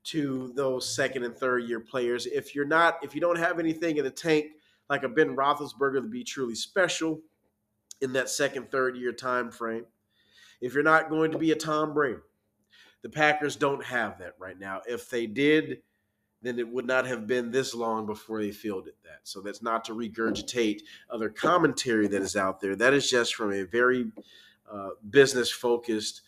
to 0.04 0.52
those 0.56 0.96
second 0.96 1.24
and 1.24 1.36
third 1.36 1.64
year 1.64 1.80
players. 1.80 2.26
If 2.26 2.56
you're 2.56 2.66
not, 2.66 2.98
if 3.04 3.14
you 3.14 3.22
don't 3.22 3.38
have 3.38 3.60
anything 3.60 3.98
in 3.98 4.04
the 4.04 4.12
tank 4.12 4.48
like 4.90 5.04
a 5.04 5.10
Ben 5.10 5.36
Roethlisberger 5.36 6.02
to 6.02 6.08
be 6.08 6.24
truly 6.24 6.56
special 6.56 7.22
in 8.02 8.14
that 8.14 8.30
second, 8.30 8.72
third 8.72 8.98
year 8.98 9.12
time 9.12 9.52
frame, 9.52 9.86
if 10.62 10.74
you're 10.74 10.84
not 10.84 11.10
going 11.10 11.32
to 11.32 11.38
be 11.38 11.52
a 11.52 11.56
Tom 11.56 11.94
Brady, 11.94 12.20
the 13.02 13.10
Packers 13.10 13.56
don't 13.56 13.84
have 13.84 14.20
that 14.20 14.36
right 14.40 14.60
now. 14.60 14.82
If 14.88 15.10
they 15.10 15.26
did, 15.26 15.82
then 16.42 16.60
it 16.60 16.68
would 16.68 16.86
not 16.86 17.06
have 17.06 17.28
been 17.28 17.52
this 17.52 17.74
long 17.74 18.06
before 18.06 18.42
they 18.42 18.52
fielded 18.52 18.94
that. 19.04 19.20
So 19.24 19.42
that's 19.42 19.62
not 19.62 19.84
to 19.86 19.94
regurgitate 19.94 20.82
other 21.10 21.30
commentary 21.30 22.08
that 22.08 22.22
is 22.22 22.36
out 22.36 22.62
there. 22.62 22.76
That 22.76 22.94
is 22.94 23.10
just 23.10 23.36
from 23.36 23.54
a 23.54 23.64
very 23.64 24.12
uh, 24.72 24.90
business 25.10 25.52
focused 25.52 26.22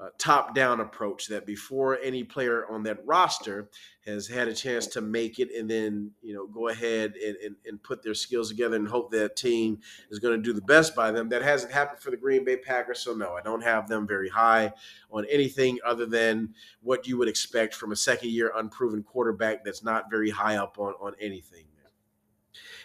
uh, 0.00 0.08
top 0.18 0.54
down 0.56 0.80
approach 0.80 1.28
that 1.28 1.46
before 1.46 1.98
any 2.02 2.24
player 2.24 2.66
on 2.68 2.82
that 2.82 2.98
roster 3.06 3.68
has 4.04 4.26
had 4.26 4.48
a 4.48 4.54
chance 4.54 4.88
to 4.88 5.00
make 5.00 5.38
it 5.38 5.48
and 5.56 5.70
then 5.70 6.10
you 6.20 6.34
know 6.34 6.48
go 6.48 6.68
ahead 6.68 7.14
and, 7.24 7.36
and, 7.36 7.56
and 7.64 7.82
put 7.82 8.02
their 8.02 8.14
skills 8.14 8.48
together 8.48 8.74
and 8.76 8.88
hope 8.88 9.10
that 9.12 9.36
team 9.36 9.78
is 10.10 10.18
going 10.18 10.36
to 10.36 10.42
do 10.42 10.52
the 10.52 10.60
best 10.62 10.96
by 10.96 11.12
them. 11.12 11.28
That 11.28 11.42
hasn't 11.42 11.72
happened 11.72 12.00
for 12.00 12.10
the 12.10 12.16
green 12.16 12.44
bay 12.44 12.56
packers 12.56 13.00
so 13.00 13.14
no 13.14 13.34
i 13.34 13.42
don't 13.42 13.62
have 13.62 13.88
them 13.88 14.06
very 14.06 14.28
high 14.28 14.72
on 15.12 15.24
anything 15.30 15.78
other 15.86 16.06
than 16.06 16.54
what 16.82 17.06
you 17.06 17.16
would 17.16 17.28
expect 17.28 17.74
from 17.74 17.92
a 17.92 17.96
second 17.96 18.30
year 18.30 18.52
unproven 18.56 19.02
quarterback 19.02 19.64
that's 19.64 19.84
not 19.84 20.10
very 20.10 20.30
high 20.30 20.56
up 20.56 20.76
on, 20.78 20.94
on 21.00 21.14
anything 21.20 21.64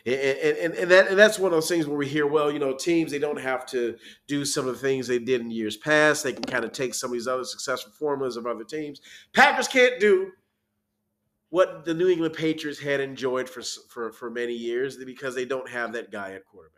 and, 0.06 0.16
and, 0.16 0.74
and, 0.74 0.92
that, 0.92 1.08
and 1.08 1.18
that's 1.18 1.40
one 1.40 1.52
of 1.52 1.58
those 1.58 1.70
things 1.70 1.88
where 1.88 1.98
we 1.98 2.08
hear, 2.08 2.28
well, 2.28 2.52
you 2.52 2.60
know, 2.60 2.76
teams, 2.76 3.12
they 3.12 3.20
don't 3.20 3.40
have 3.40 3.66
to 3.68 3.98
do 4.28 4.46
some 4.46 4.68
of 4.68 4.74
the 4.74 4.80
things 4.80 5.08
they 5.08 5.20
did 5.20 5.42
in 5.42 5.52
years 5.52 5.78
past. 5.78 6.24
They 6.24 6.34
can 6.34 6.44
kind 6.44 6.66
of 6.66 6.72
take 6.72 6.94
some 6.94 7.10
of 7.10 7.14
these 7.14 7.28
other 7.28 7.44
successful 7.44 7.92
formulas 7.92 8.38
of 8.38 8.46
other 8.46 8.64
teams. 8.64 9.02
Packers 9.34 9.68
can't 9.68 10.00
do 10.00 10.32
what 11.50 11.84
the 11.86 11.94
New 11.94 12.08
England 12.08 12.36
Patriots 12.36 12.80
had 12.80 13.00
enjoyed 13.00 13.50
for, 13.50 13.62
for, 13.90 14.12
for 14.12 14.30
many 14.30 14.54
years 14.54 14.98
because 15.04 15.36
they 15.36 15.46
don't 15.46 15.70
have 15.70 15.94
that 15.94 16.12
guy 16.12 16.34
at 16.34 16.46
quarterback. 16.46 16.76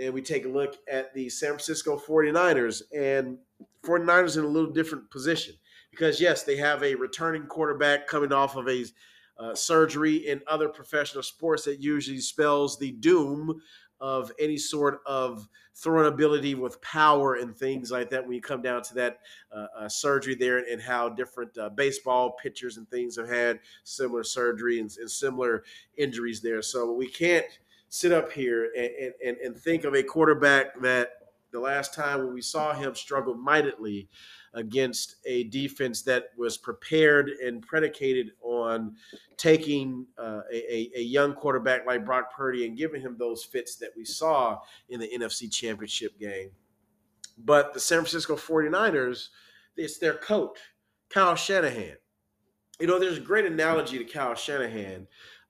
And 0.00 0.14
we 0.14 0.22
take 0.22 0.44
a 0.44 0.48
look 0.48 0.76
at 0.90 1.12
the 1.14 1.28
San 1.28 1.50
Francisco 1.50 1.98
49ers, 1.98 2.82
and 2.96 3.38
49ers 3.84 4.36
in 4.36 4.44
a 4.44 4.48
little 4.48 4.70
different 4.70 5.10
position 5.10 5.54
because, 5.90 6.20
yes, 6.20 6.44
they 6.44 6.56
have 6.56 6.82
a 6.82 6.94
returning 6.94 7.46
quarterback 7.46 8.06
coming 8.06 8.32
off 8.32 8.56
of 8.56 8.68
a 8.68 8.84
uh, 9.38 9.54
surgery 9.54 10.16
in 10.28 10.40
other 10.46 10.68
professional 10.68 11.22
sports 11.22 11.64
that 11.64 11.80
usually 11.80 12.20
spells 12.20 12.78
the 12.78 12.92
doom 12.92 13.60
of 14.00 14.32
any 14.38 14.56
sort 14.56 15.00
of 15.06 15.48
throwing 15.74 16.12
ability 16.12 16.54
with 16.54 16.80
power 16.82 17.34
and 17.34 17.56
things 17.56 17.90
like 17.90 18.10
that 18.10 18.24
when 18.24 18.34
you 18.34 18.40
come 18.40 18.62
down 18.62 18.82
to 18.82 18.94
that 18.94 19.20
uh, 19.52 19.66
uh, 19.76 19.88
surgery 19.88 20.34
there 20.34 20.58
and 20.58 20.82
how 20.82 21.08
different 21.08 21.56
uh, 21.56 21.68
baseball 21.70 22.36
pitchers 22.42 22.76
and 22.76 22.88
things 22.90 23.16
have 23.16 23.28
had 23.28 23.60
similar 23.84 24.24
surgery 24.24 24.80
and, 24.80 24.96
and, 25.00 25.10
similar 25.10 25.62
injuries 25.96 26.40
there. 26.40 26.62
So 26.62 26.92
we 26.92 27.08
can't 27.08 27.46
sit 27.88 28.12
up 28.12 28.32
here 28.32 28.70
and, 28.76 29.12
and, 29.24 29.36
and 29.38 29.56
think 29.56 29.84
of 29.84 29.94
a 29.94 30.02
quarterback 30.02 30.80
that 30.80 31.10
the 31.52 31.60
last 31.60 31.94
time 31.94 32.18
when 32.18 32.34
we 32.34 32.42
saw 32.42 32.74
him 32.74 32.94
struggle 32.94 33.34
mightily 33.34 34.08
against 34.54 35.16
a 35.26 35.44
defense 35.44 36.02
that 36.02 36.30
was 36.36 36.56
prepared 36.56 37.30
and 37.44 37.62
predicated 37.62 38.32
on 38.42 38.94
taking 39.36 40.06
uh, 40.18 40.40
a, 40.52 40.90
a 40.96 41.02
young 41.02 41.34
quarterback 41.34 41.86
like 41.86 42.04
Brock 42.04 42.34
Purdy 42.34 42.66
and 42.66 42.76
giving 42.76 43.00
him 43.00 43.16
those 43.18 43.44
fits 43.44 43.76
that 43.76 43.90
we 43.96 44.04
saw 44.04 44.58
in 44.88 45.00
the 45.00 45.08
NFC 45.08 45.50
Championship 45.52 46.18
game. 46.18 46.50
But 47.44 47.72
the 47.72 47.80
San 47.80 47.98
Francisco 47.98 48.36
49ers, 48.36 49.28
it's 49.76 49.98
their 49.98 50.14
coach, 50.14 50.58
Kyle 51.08 51.36
Shanahan. 51.36 51.96
You 52.80 52.86
know, 52.86 52.98
there's 52.98 53.18
a 53.18 53.22
great 53.22 53.44
analogy 53.44 53.98
to 53.98 54.04
Kyle 54.04 54.34
Shanahan 54.34 55.06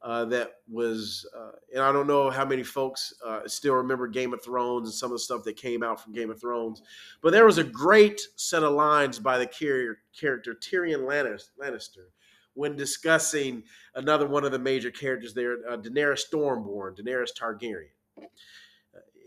uh, 0.09 0.25
that 0.25 0.53
was, 0.71 1.29
uh, 1.39 1.51
and 1.75 1.83
I 1.83 1.93
don't 1.93 2.07
know 2.07 2.31
how 2.31 2.47
many 2.47 2.63
folks 2.63 3.13
uh, 3.23 3.41
still 3.47 3.75
remember 3.75 4.09
Game 4.09 4.33
of 4.33 4.43
Thrones 4.43 4.89
and 4.89 4.95
some 4.95 5.11
of 5.11 5.17
the 5.17 5.19
stuff 5.19 5.45
that 5.45 5.59
came 5.59 5.83
out 5.83 6.03
from 6.03 6.15
Game 6.15 6.31
of 6.31 6.41
Thrones, 6.41 6.81
but 7.21 7.31
there 7.31 7.45
was 7.45 7.59
a 7.59 7.65
great 7.65 8.19
set 8.37 8.63
of 8.63 8.73
lines 8.73 9.19
by 9.19 9.37
the 9.37 9.47
character 9.47 10.55
Tyrion 10.55 11.05
Lannister 11.05 12.07
when 12.55 12.75
discussing 12.75 13.63
another 13.97 14.27
one 14.27 14.47
of 14.47 14.51
the 14.51 14.59
major 14.59 14.91
characters 14.91 15.35
there, 15.35 15.59
uh, 15.69 15.77
Daenerys 15.77 16.23
Stormborn, 16.33 16.99
Daenerys 16.99 17.37
Targaryen. 17.39 17.91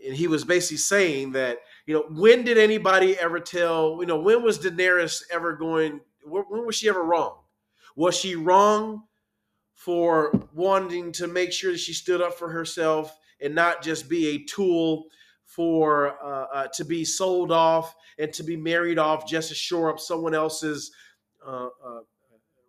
And 0.04 0.16
he 0.16 0.26
was 0.26 0.44
basically 0.44 0.78
saying 0.78 1.30
that, 1.32 1.58
you 1.86 1.94
know, 1.94 2.06
when 2.10 2.42
did 2.42 2.58
anybody 2.58 3.16
ever 3.20 3.38
tell, 3.38 3.98
you 4.00 4.06
know, 4.06 4.18
when 4.18 4.42
was 4.42 4.58
Daenerys 4.58 5.22
ever 5.30 5.52
going, 5.52 6.00
when 6.24 6.66
was 6.66 6.74
she 6.74 6.88
ever 6.88 7.04
wrong? 7.04 7.38
Was 7.94 8.16
she 8.16 8.34
wrong 8.34 9.04
for 9.74 10.32
wanting 10.54 11.12
to 11.12 11.26
make 11.26 11.52
sure 11.52 11.72
that 11.72 11.78
she 11.78 11.92
stood 11.92 12.20
up 12.20 12.34
for 12.34 12.48
herself 12.48 13.18
and 13.40 13.54
not 13.54 13.82
just 13.82 14.08
be 14.08 14.28
a 14.28 14.44
tool 14.44 15.06
for 15.44 16.16
uh, 16.22 16.46
uh, 16.54 16.66
to 16.68 16.84
be 16.84 17.04
sold 17.04 17.50
off 17.50 17.94
and 18.18 18.32
to 18.32 18.42
be 18.42 18.56
married 18.56 18.98
off 18.98 19.28
just 19.28 19.48
to 19.48 19.54
shore 19.54 19.90
up 19.90 19.98
someone 19.98 20.34
else's 20.34 20.92
uh, 21.46 21.68
uh 21.84 22.00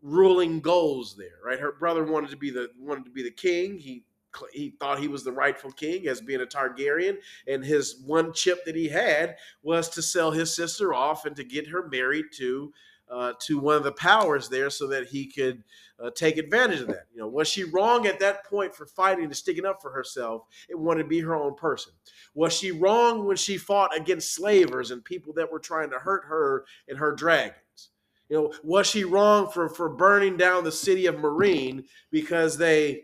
ruling 0.01 0.59
goals 0.59 1.15
there 1.17 1.33
right? 1.43 1.59
Her 1.59 1.73
brother 1.73 2.03
wanted 2.03 2.29
to 2.31 2.37
be 2.37 2.49
the 2.49 2.69
wanted 2.77 3.05
to 3.05 3.11
be 3.11 3.23
the 3.23 3.31
king. 3.31 3.77
He 3.77 4.03
he 4.51 4.71
thought 4.79 4.99
he 4.99 5.07
was 5.07 5.23
the 5.23 5.31
rightful 5.31 5.71
king 5.71 6.07
as 6.07 6.19
being 6.19 6.41
a 6.41 6.45
Targaryen, 6.45 7.17
and 7.47 7.63
his 7.63 8.01
one 8.03 8.33
chip 8.33 8.65
that 8.65 8.75
he 8.75 8.89
had 8.89 9.35
was 9.61 9.89
to 9.89 10.01
sell 10.01 10.31
his 10.31 10.55
sister 10.55 10.93
off 10.93 11.25
and 11.25 11.35
to 11.35 11.43
get 11.43 11.67
her 11.67 11.87
married 11.87 12.25
to 12.37 12.73
uh, 13.13 13.33
to 13.39 13.59
one 13.59 13.75
of 13.75 13.83
the 13.83 13.91
powers 13.91 14.49
there 14.49 14.69
so 14.69 14.87
that 14.87 15.07
he 15.07 15.27
could 15.27 15.63
uh, 16.03 16.09
take 16.15 16.37
advantage 16.37 16.81
of 16.81 16.87
that. 16.87 17.05
You 17.13 17.19
know, 17.19 17.27
was 17.27 17.47
she 17.47 17.63
wrong 17.63 18.07
at 18.07 18.19
that 18.19 18.45
point 18.45 18.73
for 18.73 18.87
fighting 18.87 19.25
and 19.25 19.35
sticking 19.35 19.65
up 19.65 19.81
for 19.81 19.91
herself 19.91 20.43
and 20.69 20.79
wanted 20.79 21.03
to 21.03 21.09
be 21.09 21.19
her 21.19 21.35
own 21.35 21.55
person? 21.55 21.93
Was 22.33 22.53
she 22.53 22.71
wrong 22.71 23.25
when 23.25 23.37
she 23.37 23.57
fought 23.57 23.95
against 23.95 24.33
slavers 24.33 24.89
and 24.89 25.05
people 25.05 25.31
that 25.33 25.51
were 25.51 25.59
trying 25.59 25.91
to 25.91 25.99
hurt 25.99 26.23
her 26.25 26.65
and 26.87 26.97
her 26.97 27.13
dragons? 27.13 27.89
You 28.29 28.37
know, 28.37 28.53
was 28.63 28.87
she 28.87 29.03
wrong 29.03 29.51
for 29.51 29.69
for 29.69 29.89
burning 29.89 30.35
down 30.35 30.63
the 30.63 30.71
city 30.71 31.05
of 31.05 31.15
Meereen 31.15 31.83
because 32.09 32.57
they 32.57 33.03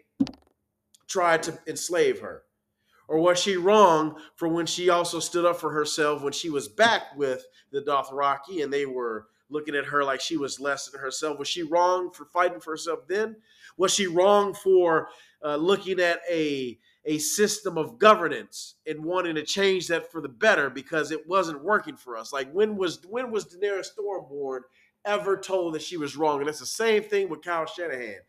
tried 1.07 1.43
to 1.43 1.59
enslave 1.67 2.19
her? 2.21 2.43
Or 3.07 3.19
was 3.19 3.39
she 3.39 3.57
wrong 3.57 4.19
for 4.35 4.47
when 4.47 4.65
she 4.65 4.89
also 4.89 5.19
stood 5.19 5.45
up 5.45 5.59
for 5.59 5.71
herself 5.71 6.23
when 6.23 6.33
she 6.33 6.49
was 6.49 6.67
back 6.67 7.15
with 7.15 7.45
the 7.71 7.81
Dothraki 7.81 8.63
and 8.63 8.73
they 8.73 8.85
were 8.85 9.27
looking 9.49 9.75
at 9.75 9.85
her 9.85 10.03
like 10.03 10.21
she 10.21 10.37
was 10.37 10.59
less 10.59 10.87
than 10.89 11.01
herself. 11.01 11.39
Was 11.39 11.47
she 11.47 11.63
wrong 11.63 12.11
for 12.11 12.25
fighting 12.25 12.59
for 12.59 12.71
herself 12.71 13.07
then? 13.07 13.35
Was 13.77 13.93
she 13.93 14.07
wrong 14.07 14.53
for 14.53 15.09
uh, 15.43 15.55
looking 15.55 15.99
at 15.99 16.19
a 16.29 16.79
a 17.05 17.17
system 17.17 17.77
of 17.77 17.97
governance 17.97 18.75
and 18.85 19.03
wanting 19.03 19.33
to 19.33 19.43
change 19.43 19.87
that 19.87 20.11
for 20.11 20.21
the 20.21 20.27
better 20.27 20.69
because 20.69 21.11
it 21.11 21.27
wasn't 21.27 21.63
working 21.63 21.95
for 21.95 22.17
us? 22.17 22.33
Like 22.33 22.51
when 22.51 22.75
was 22.77 22.99
when 23.07 23.31
was 23.31 23.45
Daenerys 23.45 23.89
Stormborn 23.97 24.61
ever 25.05 25.37
told 25.37 25.73
that 25.73 25.81
she 25.81 25.97
was 25.97 26.17
wrong? 26.17 26.39
And 26.39 26.47
that's 26.47 26.59
the 26.59 26.65
same 26.65 27.03
thing 27.03 27.29
with 27.29 27.41
Kyle 27.41 27.65
Shanahan. 27.65 28.19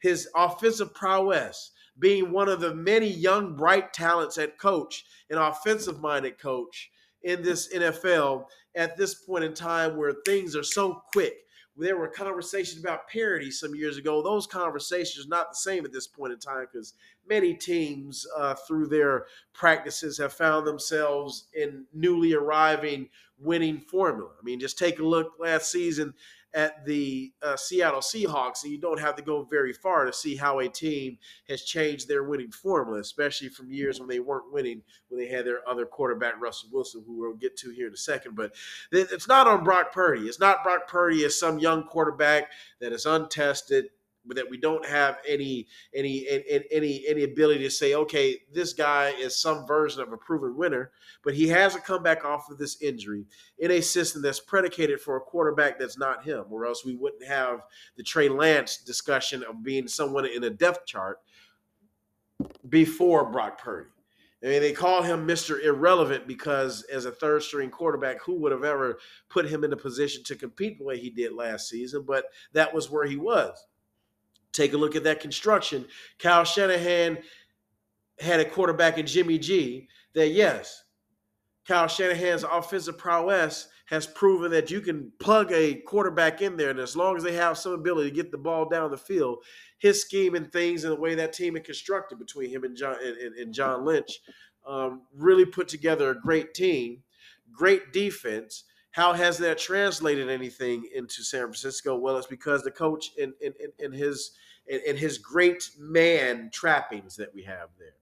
His 0.00 0.28
offensive 0.34 0.94
prowess, 0.94 1.72
being 1.98 2.32
one 2.32 2.48
of 2.48 2.60
the 2.60 2.74
many 2.74 3.08
young, 3.08 3.54
bright 3.54 3.92
talents 3.92 4.38
at 4.38 4.58
coach, 4.58 5.04
an 5.28 5.36
offensive 5.36 6.00
minded 6.00 6.38
coach 6.38 6.90
in 7.22 7.42
this 7.42 7.72
NFL 7.74 8.44
at 8.74 8.96
this 8.96 9.14
point 9.14 9.44
in 9.44 9.54
time 9.54 9.96
where 9.96 10.14
things 10.24 10.56
are 10.56 10.62
so 10.62 11.02
quick. 11.12 11.34
There 11.76 11.96
were 11.96 12.08
conversations 12.08 12.82
about 12.82 13.08
parity 13.08 13.50
some 13.50 13.74
years 13.74 13.96
ago. 13.96 14.22
Those 14.22 14.46
conversations 14.46 15.24
are 15.24 15.28
not 15.28 15.50
the 15.50 15.56
same 15.56 15.84
at 15.84 15.92
this 15.92 16.06
point 16.06 16.32
in 16.32 16.38
time 16.38 16.66
because 16.70 16.94
many 17.26 17.54
teams, 17.54 18.26
uh, 18.36 18.54
through 18.54 18.88
their 18.88 19.26
practices, 19.54 20.18
have 20.18 20.32
found 20.32 20.66
themselves 20.66 21.46
in 21.54 21.86
newly 21.94 22.34
arriving 22.34 23.08
winning 23.38 23.80
formula. 23.80 24.30
I 24.38 24.44
mean, 24.44 24.60
just 24.60 24.78
take 24.78 24.98
a 24.98 25.04
look 25.04 25.32
last 25.38 25.70
season 25.70 26.12
at 26.52 26.84
the 26.84 27.32
uh, 27.42 27.56
Seattle 27.56 28.00
Seahawks, 28.00 28.64
and 28.64 28.72
you 28.72 28.78
don't 28.78 28.98
have 28.98 29.16
to 29.16 29.22
go 29.22 29.44
very 29.44 29.72
far 29.72 30.04
to 30.04 30.12
see 30.12 30.36
how 30.36 30.58
a 30.58 30.68
team 30.68 31.18
has 31.48 31.62
changed 31.62 32.08
their 32.08 32.24
winning 32.24 32.50
formula, 32.50 32.98
especially 33.00 33.48
from 33.48 33.70
years 33.70 34.00
when 34.00 34.08
they 34.08 34.20
weren't 34.20 34.52
winning, 34.52 34.82
when 35.08 35.20
they 35.20 35.28
had 35.28 35.46
their 35.46 35.66
other 35.68 35.86
quarterback, 35.86 36.40
Russell 36.40 36.70
Wilson, 36.72 37.04
who 37.06 37.18
we'll 37.18 37.34
get 37.34 37.56
to 37.58 37.70
here 37.70 37.86
in 37.86 37.94
a 37.94 37.96
second. 37.96 38.34
But 38.34 38.54
it's 38.90 39.28
not 39.28 39.46
on 39.46 39.64
Brock 39.64 39.92
Purdy. 39.92 40.22
It's 40.22 40.40
not 40.40 40.64
Brock 40.64 40.88
Purdy 40.88 41.24
as 41.24 41.38
some 41.38 41.58
young 41.58 41.84
quarterback 41.84 42.50
that 42.80 42.92
is 42.92 43.06
untested, 43.06 43.86
that 44.26 44.48
we 44.48 44.58
don't 44.58 44.84
have 44.86 45.18
any 45.26 45.66
any 45.94 46.26
any 46.70 47.04
any 47.06 47.24
ability 47.24 47.62
to 47.64 47.70
say, 47.70 47.94
okay, 47.94 48.38
this 48.52 48.72
guy 48.72 49.10
is 49.18 49.40
some 49.40 49.66
version 49.66 50.02
of 50.02 50.12
a 50.12 50.16
proven 50.16 50.56
winner, 50.56 50.92
but 51.24 51.34
he 51.34 51.48
hasn't 51.48 51.84
come 51.84 52.02
back 52.02 52.24
off 52.24 52.50
of 52.50 52.58
this 52.58 52.80
injury 52.82 53.24
in 53.58 53.70
a 53.70 53.80
system 53.80 54.22
that's 54.22 54.40
predicated 54.40 55.00
for 55.00 55.16
a 55.16 55.20
quarterback 55.20 55.78
that's 55.78 55.98
not 55.98 56.24
him, 56.24 56.44
or 56.50 56.66
else 56.66 56.84
we 56.84 56.94
wouldn't 56.94 57.26
have 57.26 57.60
the 57.96 58.02
Trey 58.02 58.28
Lance 58.28 58.78
discussion 58.78 59.42
of 59.44 59.62
being 59.62 59.88
someone 59.88 60.26
in 60.26 60.44
a 60.44 60.50
depth 60.50 60.86
chart 60.86 61.18
before 62.68 63.30
Brock 63.30 63.60
Purdy. 63.60 63.90
I 64.42 64.46
mean, 64.46 64.62
they 64.62 64.72
call 64.72 65.02
him 65.02 65.26
Mr. 65.26 65.62
Irrelevant 65.62 66.26
because 66.26 66.82
as 66.84 67.04
a 67.04 67.12
third 67.12 67.42
string 67.42 67.68
quarterback, 67.68 68.22
who 68.22 68.40
would 68.40 68.52
have 68.52 68.64
ever 68.64 68.98
put 69.28 69.46
him 69.46 69.64
in 69.64 69.72
a 69.72 69.76
position 69.76 70.24
to 70.24 70.34
compete 70.34 70.78
the 70.78 70.84
way 70.84 70.98
he 70.98 71.10
did 71.10 71.34
last 71.34 71.68
season? 71.68 72.04
But 72.06 72.24
that 72.54 72.72
was 72.72 72.90
where 72.90 73.06
he 73.06 73.16
was. 73.16 73.66
Take 74.52 74.72
a 74.72 74.76
look 74.76 74.96
at 74.96 75.04
that 75.04 75.20
construction. 75.20 75.86
Kyle 76.18 76.44
Shanahan 76.44 77.18
had 78.18 78.40
a 78.40 78.44
quarterback 78.44 78.98
in 78.98 79.06
Jimmy 79.06 79.38
G 79.38 79.88
that, 80.14 80.28
yes, 80.28 80.84
Kyle 81.66 81.88
Shanahan's 81.88 82.42
offensive 82.42 82.98
prowess 82.98 83.68
has 83.86 84.06
proven 84.06 84.50
that 84.52 84.70
you 84.70 84.80
can 84.80 85.12
plug 85.18 85.50
a 85.52 85.74
quarterback 85.74 86.42
in 86.42 86.56
there, 86.56 86.70
and 86.70 86.78
as 86.78 86.96
long 86.96 87.16
as 87.16 87.22
they 87.22 87.34
have 87.34 87.58
some 87.58 87.72
ability 87.72 88.08
to 88.08 88.14
get 88.14 88.30
the 88.30 88.38
ball 88.38 88.68
down 88.68 88.90
the 88.90 88.96
field, 88.96 89.38
his 89.78 90.00
scheme 90.00 90.34
and 90.34 90.52
things 90.52 90.84
and 90.84 90.92
the 90.92 91.00
way 91.00 91.14
that 91.14 91.32
team 91.32 91.56
is 91.56 91.62
constructed 91.64 92.18
between 92.18 92.50
him 92.50 92.64
and 92.64 92.76
John 92.76 92.96
and, 93.02 93.34
and 93.34 93.52
John 93.52 93.84
Lynch 93.84 94.20
um, 94.66 95.02
really 95.14 95.44
put 95.44 95.68
together 95.68 96.10
a 96.10 96.20
great 96.20 96.54
team, 96.54 97.02
great 97.52 97.92
defense, 97.92 98.64
How 98.92 99.12
has 99.12 99.38
that 99.38 99.58
translated 99.58 100.28
anything 100.28 100.88
into 100.94 101.22
San 101.22 101.42
Francisco? 101.42 101.96
Well, 101.96 102.16
it's 102.16 102.26
because 102.26 102.62
the 102.62 102.70
coach 102.70 103.10
and 103.20 103.32
in, 103.40 103.52
in, 103.78 103.92
his 103.92 104.32
in 104.66 104.96
his 104.96 105.18
great 105.18 105.70
man 105.78 106.50
trappings 106.52 107.16
that 107.16 107.34
we 107.34 107.44
have 107.44 107.68
there. 107.78 107.94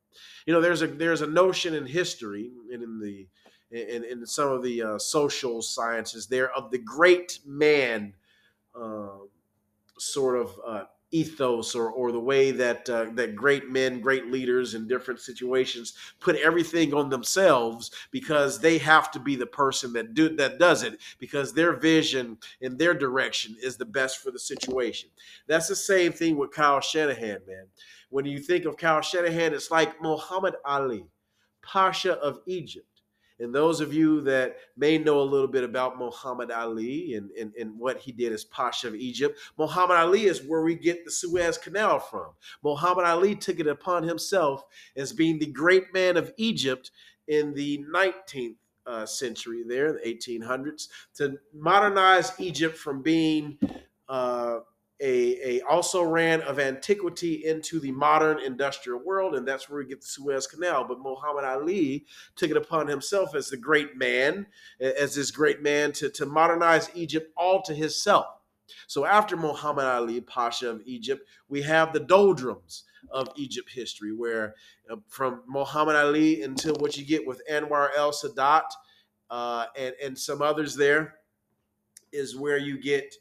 You 0.47 0.55
know, 0.55 0.61
there's 0.61 0.83
a 0.83 0.87
there's 0.87 1.23
a 1.23 1.27
notion 1.27 1.75
in 1.75 1.87
history 1.87 2.51
and 2.73 2.83
in 2.83 3.01
the 3.01 3.27
in, 3.71 4.05
in 4.05 4.27
some 4.27 4.51
of 4.51 4.63
the 4.63 4.83
uh, 4.83 4.99
social 4.99 5.61
sciences 5.61 6.27
there 6.27 6.51
of 6.53 6.71
the 6.71 6.79
great 6.79 7.41
man 7.45 8.15
uh, 8.75 9.19
sort 9.99 10.39
of 10.39 10.59
uh, 10.67 10.85
ethos 11.11 11.75
or, 11.75 11.91
or 11.91 12.13
the 12.13 12.21
way 12.21 12.51
that 12.51 12.89
uh, 12.91 13.07
that 13.15 13.35
great 13.35 13.71
men, 13.71 14.01
great 14.01 14.31
leaders 14.31 14.75
in 14.75 14.87
different 14.87 15.21
situations 15.21 15.95
put 16.21 16.37
everything 16.37 16.93
on 16.93 17.09
themselves 17.09 17.91
because 18.11 18.61
they 18.61 18.79
have 18.79 19.11
to 19.11 19.19
be 19.19 19.35
the 19.35 19.47
person 19.47 19.93
that 19.93 20.15
do 20.15 20.35
that 20.37 20.59
does 20.59 20.83
it 20.83 20.99
because 21.19 21.53
their 21.53 21.77
vision 21.77 22.37
and 22.61 22.79
their 22.79 22.95
direction 22.95 23.57
is 23.63 23.77
the 23.77 23.85
best 23.85 24.19
for 24.19 24.31
the 24.31 24.39
situation. 24.39 25.09
That's 25.47 25.69
the 25.69 25.77
same 25.77 26.13
thing 26.13 26.37
with 26.37 26.53
Kyle 26.53 26.81
Shanahan, 26.81 27.41
man. 27.47 27.67
When 28.11 28.25
you 28.25 28.39
think 28.39 28.65
of 28.65 28.77
Kyle 28.77 29.03
Shanahan, 29.03 29.55
it's 29.55 29.71
like 29.71 30.01
Muhammad 30.03 30.55
Ali, 30.65 31.07
Pasha 31.63 32.15
of 32.15 32.41
Egypt. 32.47 32.98
And 33.41 33.55
those 33.55 33.81
of 33.81 33.93
you 33.93 34.21
that 34.23 34.57
may 34.77 34.99
know 34.99 35.21
a 35.21 35.23
little 35.23 35.49
bit 35.49 35.65
about 35.65 35.99
Muhammad 35.99 36.51
Ali 36.51 37.15
and, 37.15 37.31
and, 37.33 37.53
and 37.55 37.79
what 37.79 37.99
he 37.99 38.13
did 38.13 38.33
as 38.33 38.45
Pasha 38.45 38.89
of 38.89 38.95
Egypt, 38.95 39.39
Muhammad 39.59 39.97
Ali 39.97 40.25
is 40.25 40.43
where 40.43 40.63
we 40.63 40.75
get 40.75 41.05
the 41.05 41.11
Suez 41.11 41.57
Canal 41.59 42.01
from. 42.01 42.33
Muhammad 42.63 43.05
Ali 43.05 43.35
took 43.35 43.61
it 43.61 43.67
upon 43.67 44.03
himself 44.03 44.65
as 44.97 45.13
being 45.13 45.39
the 45.39 45.47
great 45.47 45.93
man 45.95 46.17
of 46.17 46.33
Egypt 46.37 46.91
in 47.29 47.55
the 47.55 47.85
19th 47.95 48.57
uh, 48.87 49.07
century, 49.07 49.63
there, 49.67 49.93
the 49.93 50.01
1800s, 50.01 50.89
to 51.15 51.39
modernize 51.55 52.33
Egypt 52.39 52.77
from 52.77 53.03
being 53.03 53.59
uh, 54.09 54.61
a, 55.01 55.59
a 55.59 55.61
also 55.63 56.03
ran 56.03 56.41
of 56.43 56.59
antiquity 56.59 57.45
into 57.45 57.79
the 57.79 57.93
modern 57.93 58.41
industrial 58.41 59.01
world, 59.05 59.35
and 59.35 59.47
that's 59.47 59.69
where 59.69 59.79
we 59.79 59.87
get 59.87 60.01
the 60.01 60.07
Suez 60.07 60.47
Canal. 60.47 60.85
But 60.85 61.01
Muhammad 61.01 61.45
Ali 61.45 62.07
took 62.37 62.51
it 62.51 62.57
upon 62.57 62.89
himself 62.89 63.35
as 63.35 63.49
the 63.49 63.57
great 63.57 63.97
man, 63.97 64.47
as 64.81 65.15
this 65.15 65.31
great 65.31 65.63
man, 65.63 65.93
to, 65.93 66.11
to 66.11 66.27
modernize 66.27 66.91
Egypt 66.95 67.33
all 67.37 67.63
to 67.63 67.75
himself. 67.75 68.27
So 68.87 69.05
after 69.05 69.37
Muhammad 69.37 69.85
Ali, 69.85 70.21
Pasha 70.21 70.69
of 70.69 70.83
Egypt, 70.85 71.27
we 71.49 71.63
have 71.63 71.93
the 71.93 72.01
doldrums 72.01 72.85
of 73.11 73.29
Egypt 73.37 73.71
history, 73.73 74.13
where 74.13 74.55
uh, 74.91 74.97
from 75.09 75.43
Muhammad 75.47 75.97
Ali 75.97 76.43
until 76.43 76.75
what 76.75 76.97
you 76.97 77.07
get 77.07 77.27
with 77.27 77.41
Anwar 77.51 77.91
el 77.97 78.13
Sadat 78.13 78.65
uh, 79.31 79.67
and, 79.77 79.95
and 80.03 80.19
some 80.19 80.43
others 80.43 80.75
there 80.75 81.15
is 82.13 82.37
where 82.37 82.59
you 82.59 82.81
get 82.81 83.15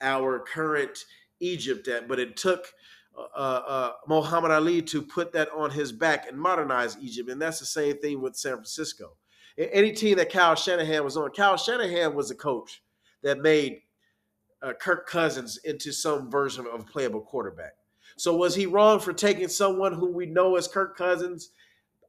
our 0.00 0.38
current 0.38 1.04
Egypt 1.44 1.86
at, 1.88 2.08
but 2.08 2.18
it 2.18 2.36
took 2.36 2.72
uh, 3.16 3.26
uh, 3.36 3.62
uh, 3.66 3.92
Muhammad 4.08 4.50
Ali 4.50 4.82
to 4.82 5.02
put 5.02 5.32
that 5.32 5.48
on 5.54 5.70
his 5.70 5.92
back 5.92 6.28
and 6.28 6.38
modernize 6.38 6.96
Egypt. 7.00 7.30
And 7.30 7.40
that's 7.40 7.60
the 7.60 7.66
same 7.66 7.98
thing 7.98 8.20
with 8.20 8.36
San 8.36 8.54
Francisco. 8.54 9.16
Any 9.56 9.92
team 9.92 10.16
that 10.16 10.32
Kyle 10.32 10.56
Shanahan 10.56 11.04
was 11.04 11.16
on, 11.16 11.30
Kyle 11.30 11.56
Shanahan 11.56 12.14
was 12.14 12.30
a 12.32 12.34
coach 12.34 12.82
that 13.22 13.38
made 13.38 13.82
uh, 14.62 14.72
Kirk 14.72 15.06
Cousins 15.06 15.58
into 15.58 15.92
some 15.92 16.28
version 16.28 16.66
of 16.66 16.80
a 16.80 16.84
playable 16.84 17.20
quarterback. 17.20 17.74
So 18.16 18.34
was 18.34 18.54
he 18.54 18.66
wrong 18.66 18.98
for 18.98 19.12
taking 19.12 19.48
someone 19.48 19.92
who 19.92 20.10
we 20.10 20.26
know 20.26 20.56
as 20.56 20.66
Kirk 20.66 20.96
Cousins, 20.96 21.50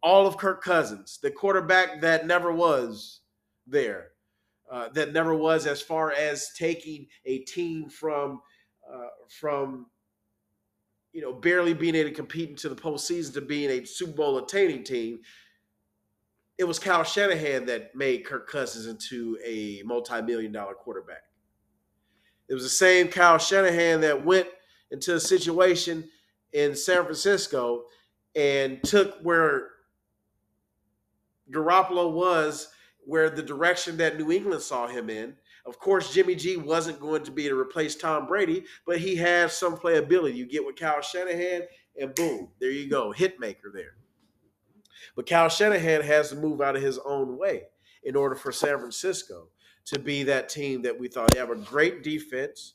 all 0.01 0.25
of 0.25 0.38
Kirk 0.38 0.63
Cousins, 0.63 1.20
the 1.22 1.30
quarterback 1.30 2.01
that 2.01 2.25
never 2.25 2.51
was 2.51 3.22
there, 3.68 4.12
uh, 4.72 4.89
that 4.89 5.13
never 5.13 5.36
was 5.36 5.68
as 5.68 5.82
far 5.82 6.12
as 6.13 6.51
taking 6.58 7.06
a 7.25 7.39
team 7.39 7.89
from– 7.89 8.42
uh, 8.92 9.08
from 9.30 9.88
you 11.13 11.22
know 11.22 11.34
barely 11.34 11.74
being 11.74 11.96
able 11.96 12.10
to 12.10 12.15
compete 12.15 12.50
into 12.50 12.70
the 12.70 12.75
postseason 12.75 13.34
to 13.34 13.42
being 13.42 13.70
a 13.70 13.86
Super 13.86 14.13
Bowl 14.13 14.38
attaining 14.38 14.84
team. 14.84 15.20
It 16.58 16.63
was 16.63 16.80
Kyle 16.80 17.04
Shanahan 17.04 17.65
that 17.65 17.95
made 17.95 18.26
Kirk 18.26 18.50
Cousins 18.50 18.86
into 18.86 19.38
a 19.43 19.82
multi-million 19.86 20.52
dollar 20.52 20.74
quarterback. 20.74 21.24
It 22.48 22.54
was 22.54 22.63
the 22.63 22.69
same 22.69 23.08
Kyle 23.10 23.38
Shanahan 23.38 24.02
that 24.02 24.24
went 24.24 24.48
into 24.91 25.15
a 25.15 25.19
situation 25.19 26.08
in 26.54 26.76
San 26.76 27.04
Francisco 27.04 27.86
and 28.36 28.82
took 28.84 29.19
where 29.21 29.69
Garoppolo 31.52 32.12
was, 32.12 32.69
where 33.06 33.30
the 33.30 33.43
direction 33.43 33.98
that 33.98 34.17
New 34.17 34.32
England 34.32 34.62
saw 34.62 34.88
him 34.88 35.10
in, 35.10 35.36
of 35.65 35.80
course, 35.80 36.13
Jimmy 36.13 36.36
G 36.36 36.58
wasn't 36.58 36.99
going 36.99 37.23
to 37.23 37.32
be 37.32 37.47
to 37.47 37.60
replace 37.60 37.95
Tom 37.95 38.28
Brady, 38.28 38.65
but 38.86 38.99
he 38.99 39.15
has 39.15 39.58
some 39.58 39.75
playability. 39.75 40.36
You 40.36 40.45
get 40.45 40.65
with 40.65 40.75
Kyle 40.75 41.01
Shanahan, 41.01 41.63
and 41.99 42.13
boom, 42.13 42.49
there 42.60 42.71
you 42.71 42.88
go, 42.88 43.12
hit 43.12 43.39
maker 43.39 43.71
there. 43.73 43.95
But 45.15 45.28
Kyle 45.28 45.49
Shanahan 45.49 46.01
has 46.01 46.30
to 46.30 46.36
move 46.36 46.62
out 46.62 46.75
of 46.75 46.82
his 46.82 46.99
own 46.99 47.38
way 47.38 47.63
in 48.04 48.15
order 48.15 48.36
for 48.36 48.51
San 48.51 48.78
Francisco 48.78 49.47
to 49.86 49.99
be 49.99 50.23
that 50.23 50.49
team 50.49 50.82
that 50.84 50.99
we 50.99 51.08
thought 51.08 51.32
they 51.32 51.39
have 51.39 51.49
a 51.51 51.56
great 51.56 52.04
defense. 52.04 52.73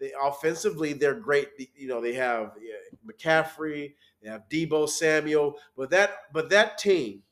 They 0.00 0.12
offensively, 0.20 0.94
they're 0.94 1.14
great. 1.14 1.48
You 1.76 1.88
know, 1.88 2.00
they 2.00 2.14
have 2.14 2.52
McCaffrey, 3.06 3.94
they 4.22 4.28
have 4.28 4.48
Deebo 4.48 4.88
Samuel, 4.88 5.56
but 5.76 5.90
that 5.90 6.10
but 6.32 6.50
that 6.50 6.78
team, 6.78 7.22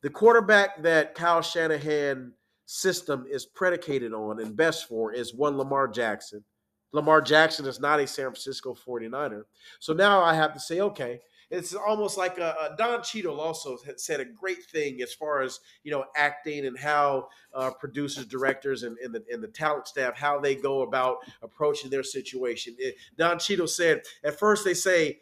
the 0.00 0.10
quarterback 0.10 0.82
that 0.82 1.14
Kyle 1.14 1.42
Shanahan 1.42 2.32
system 2.66 3.24
is 3.30 3.46
predicated 3.46 4.12
on 4.12 4.40
and 4.40 4.56
best 4.56 4.88
for 4.88 5.12
is 5.12 5.34
one 5.34 5.56
Lamar 5.56 5.88
Jackson. 5.88 6.44
Lamar 6.92 7.20
Jackson 7.20 7.66
is 7.66 7.80
not 7.80 8.00
a 8.00 8.06
San 8.06 8.26
Francisco 8.26 8.74
49er. 8.74 9.42
So 9.80 9.92
now 9.92 10.22
I 10.22 10.34
have 10.34 10.52
to 10.54 10.60
say, 10.60 10.80
okay, 10.80 11.20
it's 11.50 11.74
almost 11.74 12.18
like 12.18 12.38
a, 12.38 12.54
a 12.60 12.76
Don 12.76 13.02
Cheadle 13.02 13.40
also 13.40 13.76
said 13.96 14.20
a 14.20 14.24
great 14.24 14.64
thing 14.64 15.00
as 15.00 15.14
far 15.14 15.42
as 15.42 15.60
you 15.84 15.92
know 15.92 16.04
acting 16.16 16.66
and 16.66 16.76
how 16.76 17.28
uh, 17.54 17.70
producers, 17.70 18.26
directors, 18.26 18.82
and, 18.82 18.98
and, 18.98 19.14
the, 19.14 19.24
and 19.30 19.42
the 19.42 19.48
talent 19.48 19.86
staff 19.86 20.16
how 20.16 20.40
they 20.40 20.56
go 20.56 20.82
about 20.82 21.18
approaching 21.42 21.88
their 21.88 22.02
situation. 22.02 22.74
It, 22.78 22.96
Don 23.16 23.38
Cheadle 23.38 23.68
said 23.68 24.02
at 24.24 24.38
first 24.38 24.64
they 24.64 24.74
say, 24.74 25.20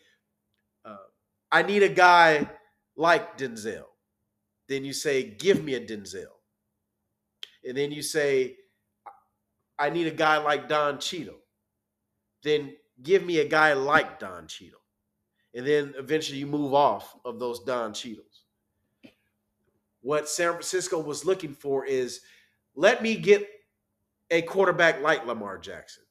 uh, 0.84 0.96
"I 1.52 1.62
need 1.62 1.82
a 1.82 1.90
guy 1.90 2.48
like 2.96 3.36
Denzel." 3.36 3.84
Then 4.66 4.84
you 4.84 4.94
say, 4.94 5.24
"Give 5.24 5.62
me 5.62 5.74
a 5.74 5.80
Denzel." 5.80 6.32
And 7.64 7.76
then 7.76 7.92
you 7.92 8.02
say, 8.02 8.56
I 9.78 9.90
need 9.90 10.06
a 10.06 10.12
guy 10.12 10.38
like 10.38 10.68
Don 10.68 10.98
Cheadle, 10.98 11.40
then 12.42 12.74
give 13.02 13.24
me 13.24 13.38
a 13.38 13.48
guy 13.48 13.72
like 13.72 14.18
Don 14.18 14.46
Cheadle. 14.46 14.80
And 15.54 15.66
then 15.66 15.94
eventually 15.96 16.38
you 16.38 16.46
move 16.46 16.74
off 16.74 17.16
of 17.24 17.38
those 17.38 17.64
Don 17.64 17.94
Cheadles. 17.94 18.44
What 20.00 20.28
San 20.28 20.50
Francisco 20.50 20.98
was 21.00 21.24
looking 21.24 21.54
for 21.54 21.86
is 21.86 22.20
let 22.74 23.02
me 23.02 23.16
get 23.16 23.48
a 24.30 24.42
quarterback 24.42 25.00
like 25.00 25.26
Lamar 25.26 25.58
Jackson. 25.58 26.04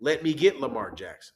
Let 0.00 0.22
me 0.22 0.32
get 0.32 0.60
Lamar 0.60 0.92
Jackson. 0.92 1.34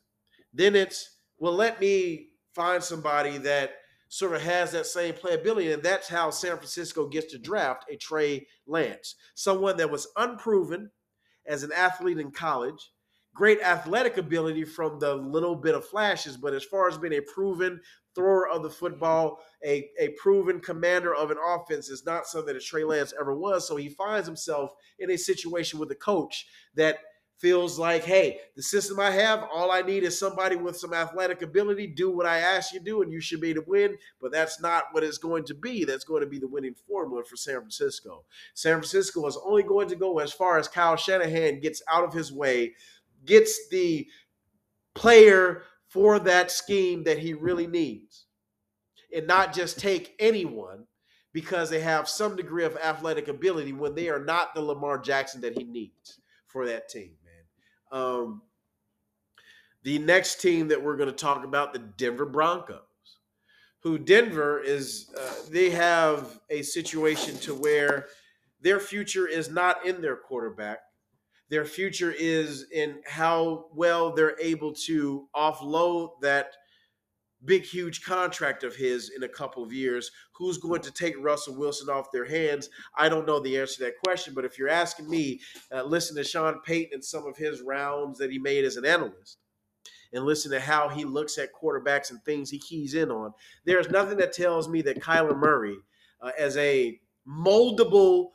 Then 0.52 0.74
it's, 0.74 1.16
well, 1.38 1.52
let 1.52 1.80
me 1.80 2.28
find 2.54 2.82
somebody 2.82 3.38
that 3.38 3.72
sort 4.08 4.34
of 4.34 4.42
has 4.42 4.72
that 4.72 4.86
same 4.86 5.14
playability. 5.14 5.72
And 5.72 5.82
that's 5.82 6.08
how 6.08 6.30
San 6.30 6.56
Francisco 6.56 7.08
gets 7.08 7.32
to 7.32 7.38
draft 7.38 7.84
a 7.90 7.96
Trey 7.96 8.46
Lance, 8.66 9.16
someone 9.34 9.76
that 9.78 9.90
was 9.90 10.08
unproven 10.16 10.90
as 11.46 11.62
an 11.62 11.72
athlete 11.72 12.18
in 12.18 12.30
college, 12.30 12.90
great 13.34 13.60
athletic 13.60 14.16
ability 14.16 14.64
from 14.64 14.98
the 14.98 15.14
little 15.14 15.56
bit 15.56 15.74
of 15.74 15.84
flashes, 15.84 16.36
but 16.36 16.54
as 16.54 16.64
far 16.64 16.88
as 16.88 16.98
being 16.98 17.14
a 17.14 17.20
proven 17.20 17.80
thrower 18.14 18.48
of 18.48 18.62
the 18.62 18.70
football, 18.70 19.40
a, 19.64 19.88
a 19.98 20.08
proven 20.10 20.60
commander 20.60 21.14
of 21.14 21.30
an 21.30 21.36
offense 21.44 21.88
is 21.90 22.06
not 22.06 22.26
something 22.26 22.54
that 22.54 22.62
Trey 22.62 22.84
Lance 22.84 23.12
ever 23.20 23.36
was. 23.36 23.68
So 23.68 23.76
he 23.76 23.88
finds 23.88 24.26
himself 24.26 24.72
in 24.98 25.10
a 25.10 25.18
situation 25.18 25.78
with 25.78 25.90
a 25.90 25.96
coach 25.96 26.46
that– 26.74 26.98
feels 27.38 27.78
like, 27.78 28.02
hey, 28.02 28.38
the 28.54 28.62
system 28.62 28.98
I 28.98 29.10
have, 29.10 29.44
all 29.52 29.70
I 29.70 29.82
need 29.82 30.04
is 30.04 30.18
somebody 30.18 30.56
with 30.56 30.76
some 30.76 30.94
athletic 30.94 31.42
ability, 31.42 31.88
do 31.88 32.10
what 32.10 32.26
I 32.26 32.38
ask 32.38 32.72
you 32.72 32.78
to 32.78 32.84
do, 32.84 33.02
and 33.02 33.12
you 33.12 33.20
should 33.20 33.40
be 33.40 33.52
to 33.52 33.62
win. 33.66 33.96
But 34.20 34.32
that's 34.32 34.60
not 34.60 34.84
what 34.92 35.04
it's 35.04 35.18
going 35.18 35.44
to 35.44 35.54
be. 35.54 35.84
That's 35.84 36.04
going 36.04 36.22
to 36.22 36.28
be 36.28 36.38
the 36.38 36.48
winning 36.48 36.74
formula 36.74 37.22
for 37.24 37.36
San 37.36 37.56
Francisco. 37.56 38.24
San 38.54 38.74
Francisco 38.74 39.26
is 39.26 39.38
only 39.44 39.62
going 39.62 39.88
to 39.88 39.96
go 39.96 40.18
as 40.18 40.32
far 40.32 40.58
as 40.58 40.68
Kyle 40.68 40.96
Shanahan 40.96 41.60
gets 41.60 41.82
out 41.92 42.04
of 42.04 42.14
his 42.14 42.32
way, 42.32 42.74
gets 43.26 43.68
the 43.68 44.06
player 44.94 45.64
for 45.88 46.18
that 46.18 46.50
scheme 46.50 47.04
that 47.04 47.18
he 47.18 47.34
really 47.34 47.66
needs, 47.66 48.26
and 49.14 49.26
not 49.26 49.52
just 49.52 49.78
take 49.78 50.14
anyone 50.18 50.84
because 51.32 51.68
they 51.68 51.80
have 51.80 52.08
some 52.08 52.34
degree 52.34 52.64
of 52.64 52.76
athletic 52.78 53.28
ability 53.28 53.74
when 53.74 53.94
they 53.94 54.08
are 54.08 54.24
not 54.24 54.54
the 54.54 54.62
Lamar 54.62 54.96
Jackson 54.96 55.42
that 55.42 55.56
he 55.56 55.64
needs 55.64 56.18
for 56.46 56.66
that 56.66 56.88
team. 56.88 57.12
Um, 57.92 58.42
the 59.82 59.98
next 59.98 60.40
team 60.40 60.68
that 60.68 60.82
we're 60.82 60.96
going 60.96 61.08
to 61.08 61.14
talk 61.14 61.44
about, 61.44 61.72
the 61.72 61.78
Denver 61.78 62.26
Broncos, 62.26 62.80
who 63.80 63.98
Denver 63.98 64.60
is, 64.60 65.14
uh, 65.18 65.34
they 65.50 65.70
have 65.70 66.40
a 66.50 66.62
situation 66.62 67.38
to 67.38 67.54
where 67.54 68.06
their 68.60 68.80
future 68.80 69.28
is 69.28 69.48
not 69.48 69.86
in 69.86 70.00
their 70.00 70.16
quarterback. 70.16 70.78
Their 71.48 71.64
future 71.64 72.12
is 72.12 72.66
in 72.72 73.00
how 73.06 73.66
well 73.72 74.12
they're 74.12 74.38
able 74.40 74.72
to 74.86 75.28
offload 75.36 76.20
that 76.20 76.56
big, 77.46 77.62
huge 77.62 78.04
contract 78.04 78.64
of 78.64 78.76
his 78.76 79.10
in 79.16 79.22
a 79.22 79.28
couple 79.28 79.62
of 79.62 79.72
years. 79.72 80.10
Who's 80.32 80.58
going 80.58 80.82
to 80.82 80.92
take 80.92 81.14
Russell 81.18 81.56
Wilson 81.56 81.88
off 81.88 82.12
their 82.12 82.26
hands? 82.26 82.68
I 82.96 83.08
don't 83.08 83.26
know 83.26 83.40
the 83.40 83.58
answer 83.58 83.76
to 83.76 83.84
that 83.84 83.98
question. 84.04 84.34
But 84.34 84.44
if 84.44 84.58
you're 84.58 84.68
asking 84.68 85.08
me, 85.08 85.40
uh, 85.72 85.84
listen 85.84 86.16
to 86.16 86.24
Sean 86.24 86.60
Payton 86.60 86.90
and 86.94 87.04
some 87.04 87.26
of 87.26 87.36
his 87.36 87.62
rounds 87.62 88.18
that 88.18 88.30
he 88.30 88.38
made 88.38 88.64
as 88.64 88.76
an 88.76 88.84
analyst 88.84 89.38
and 90.12 90.24
listen 90.24 90.50
to 90.50 90.60
how 90.60 90.88
he 90.88 91.04
looks 91.04 91.38
at 91.38 91.50
quarterbacks 91.52 92.10
and 92.10 92.22
things 92.22 92.50
he 92.50 92.58
keys 92.58 92.94
in 92.94 93.10
on. 93.10 93.32
There's 93.64 93.90
nothing 93.90 94.18
that 94.18 94.32
tells 94.32 94.68
me 94.68 94.82
that 94.82 95.00
Kyler 95.00 95.36
Murray, 95.36 95.76
uh, 96.20 96.32
as 96.38 96.56
a 96.56 97.00
moldable 97.28 98.28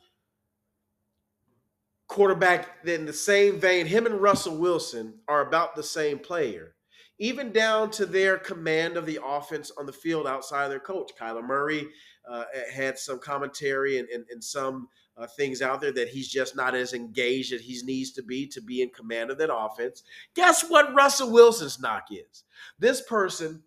quarterback, 2.08 2.86
in 2.86 3.06
the 3.06 3.13
same 3.13 3.60
vein, 3.60 3.86
him 3.86 4.06
and 4.06 4.21
Russell 4.21 4.58
Wilson 4.58 5.19
are 5.28 5.45
about 5.47 5.76
the 5.76 5.84
same 5.84 6.19
player 6.19 6.76
even 7.21 7.51
down 7.51 7.91
to 7.91 8.03
their 8.07 8.39
command 8.39 8.97
of 8.97 9.05
the 9.05 9.19
offense 9.23 9.71
on 9.77 9.86
the 9.86 9.93
field 9.93 10.25
outside 10.25 10.63
of 10.63 10.71
their 10.71 10.79
coach. 10.79 11.12
Kyler 11.19 11.45
Murray 11.45 11.88
uh, 12.27 12.45
had 12.73 12.97
some 12.97 13.19
commentary 13.19 13.99
and, 13.99 14.10
and, 14.10 14.25
and 14.31 14.43
some 14.43 14.88
uh, 15.15 15.27
things 15.38 15.62
out 15.62 15.81
there 15.81 15.91
that 15.91 16.07
he's 16.07 16.27
just 16.27 16.55
not 16.55 16.73
as 16.73 16.95
engaged 16.95 17.53
as 17.53 17.62
he 17.62 17.79
needs 17.84 18.12
to 18.13 18.23
be 18.23 18.47
to 18.47 18.60
be 18.60 18.81
in 18.81 18.89
command 18.89 19.29
of 19.29 19.38
that 19.38 19.53
offense. 19.53 20.01
Guess 20.36 20.67
what 20.67 20.95
Russell 20.95 21.29
Wilson's 21.31 21.79
knock 21.79 22.05
is? 22.10 22.43
This 22.79 23.01
person 23.03 23.62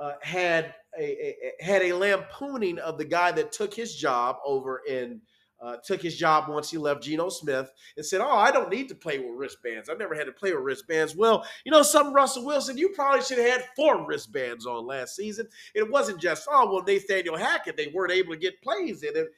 uh, 0.00 0.12
had 0.22 0.74
a, 0.98 1.04
a, 1.04 1.52
had 1.62 1.82
a 1.82 1.92
lampooning 1.92 2.78
of 2.78 2.96
the 2.96 3.04
guy 3.04 3.30
that 3.32 3.52
took 3.52 3.74
his 3.74 3.94
job 3.94 4.36
over 4.42 4.80
in– 4.88 5.20
uh, 5.60 5.76
took 5.84 6.02
his 6.02 6.16
job 6.16 6.48
once 6.48 6.70
he 6.70 6.78
left 6.78 7.02
Geno 7.02 7.28
Smith 7.28 7.72
and 7.96 8.04
said, 8.04 8.20
Oh, 8.20 8.36
I 8.36 8.50
don't 8.50 8.70
need 8.70 8.88
to 8.88 8.94
play 8.94 9.18
with 9.18 9.36
wristbands. 9.36 9.88
I've 9.88 9.98
never 9.98 10.14
had 10.14 10.26
to 10.26 10.32
play 10.32 10.52
with 10.52 10.62
wristbands. 10.62 11.16
Well, 11.16 11.46
you 11.64 11.72
know, 11.72 11.82
some 11.82 12.12
Russell 12.12 12.44
Wilson, 12.44 12.76
you 12.76 12.90
probably 12.90 13.22
should 13.22 13.38
have 13.38 13.50
had 13.50 13.68
four 13.74 14.06
wristbands 14.06 14.66
on 14.66 14.86
last 14.86 15.16
season. 15.16 15.48
It 15.74 15.90
wasn't 15.90 16.20
just, 16.20 16.46
oh, 16.50 16.72
well, 16.72 16.84
Nathaniel 16.86 17.36
Hackett, 17.36 17.76
they 17.76 17.88
weren't 17.88 18.12
able 18.12 18.34
to 18.34 18.38
get 18.38 18.60
plays 18.62 19.02
in 19.02 19.16
it. 19.16 19.28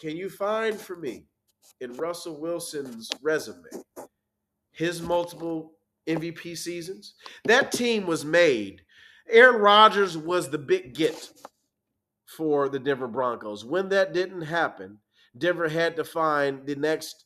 Can 0.00 0.16
you 0.16 0.28
find 0.28 0.78
for 0.78 0.96
me 0.96 1.26
in 1.80 1.92
Russell 1.94 2.40
Wilson's 2.40 3.08
resume 3.20 3.62
his 4.72 5.02
multiple 5.02 5.74
MVP 6.08 6.56
seasons? 6.56 7.14
That 7.44 7.72
team 7.72 8.06
was 8.06 8.24
made. 8.24 8.82
Aaron 9.30 9.60
Rodgers 9.60 10.18
was 10.18 10.50
the 10.50 10.58
big 10.58 10.94
get 10.94 11.30
for 12.36 12.68
the 12.68 12.78
Denver 12.78 13.08
Broncos. 13.08 13.64
When 13.64 13.88
that 13.90 14.12
didn't 14.12 14.42
happen, 14.42 14.98
Denver 15.36 15.68
had 15.68 15.96
to 15.96 16.04
find 16.04 16.66
the 16.66 16.76
next 16.76 17.24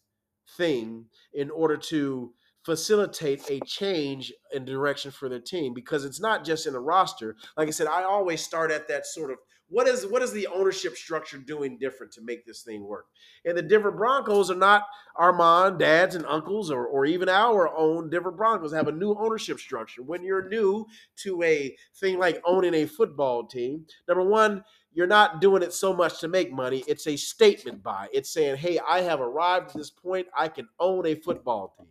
thing 0.56 1.06
in 1.34 1.50
order 1.50 1.76
to 1.76 2.32
facilitate 2.64 3.48
a 3.48 3.60
change 3.60 4.32
in 4.52 4.64
direction 4.64 5.10
for 5.10 5.28
their 5.28 5.40
team 5.40 5.72
because 5.72 6.04
it's 6.04 6.20
not 6.20 6.44
just 6.44 6.66
in 6.66 6.72
the 6.72 6.80
roster. 6.80 7.36
Like 7.56 7.68
I 7.68 7.70
said, 7.70 7.86
I 7.86 8.02
always 8.02 8.42
start 8.42 8.70
at 8.70 8.88
that 8.88 9.06
sort 9.06 9.30
of 9.30 9.38
what 9.68 9.88
is 9.88 10.06
what 10.06 10.22
is 10.22 10.32
the 10.32 10.46
ownership 10.46 10.96
structure 10.96 11.38
doing 11.38 11.78
different 11.78 12.12
to 12.12 12.22
make 12.22 12.46
this 12.46 12.62
thing 12.62 12.84
work? 12.84 13.06
And 13.44 13.56
the 13.56 13.62
Denver 13.62 13.90
Broncos 13.90 14.50
are 14.50 14.56
not 14.56 14.84
our 15.16 15.32
mom, 15.32 15.78
dads, 15.78 16.14
and 16.14 16.24
uncles, 16.26 16.70
or, 16.70 16.86
or 16.86 17.04
even 17.04 17.28
our 17.28 17.76
own 17.76 18.08
Denver 18.08 18.30
Broncos 18.30 18.72
have 18.72 18.86
a 18.86 18.92
new 18.92 19.16
ownership 19.18 19.58
structure. 19.58 20.02
When 20.02 20.22
you're 20.22 20.48
new 20.48 20.86
to 21.22 21.42
a 21.42 21.76
thing 21.96 22.18
like 22.18 22.40
owning 22.46 22.74
a 22.74 22.86
football 22.86 23.46
team, 23.46 23.86
number 24.06 24.24
one, 24.24 24.62
you're 24.96 25.06
not 25.06 25.42
doing 25.42 25.62
it 25.62 25.74
so 25.74 25.92
much 25.92 26.20
to 26.20 26.26
make 26.26 26.50
money. 26.50 26.82
It's 26.88 27.06
a 27.06 27.16
statement 27.16 27.82
buy. 27.82 28.08
It's 28.14 28.30
saying, 28.30 28.56
hey, 28.56 28.80
I 28.88 29.02
have 29.02 29.20
arrived 29.20 29.68
at 29.68 29.76
this 29.76 29.90
point. 29.90 30.26
I 30.34 30.48
can 30.48 30.66
own 30.80 31.04
a 31.04 31.14
football 31.14 31.74
team. 31.76 31.88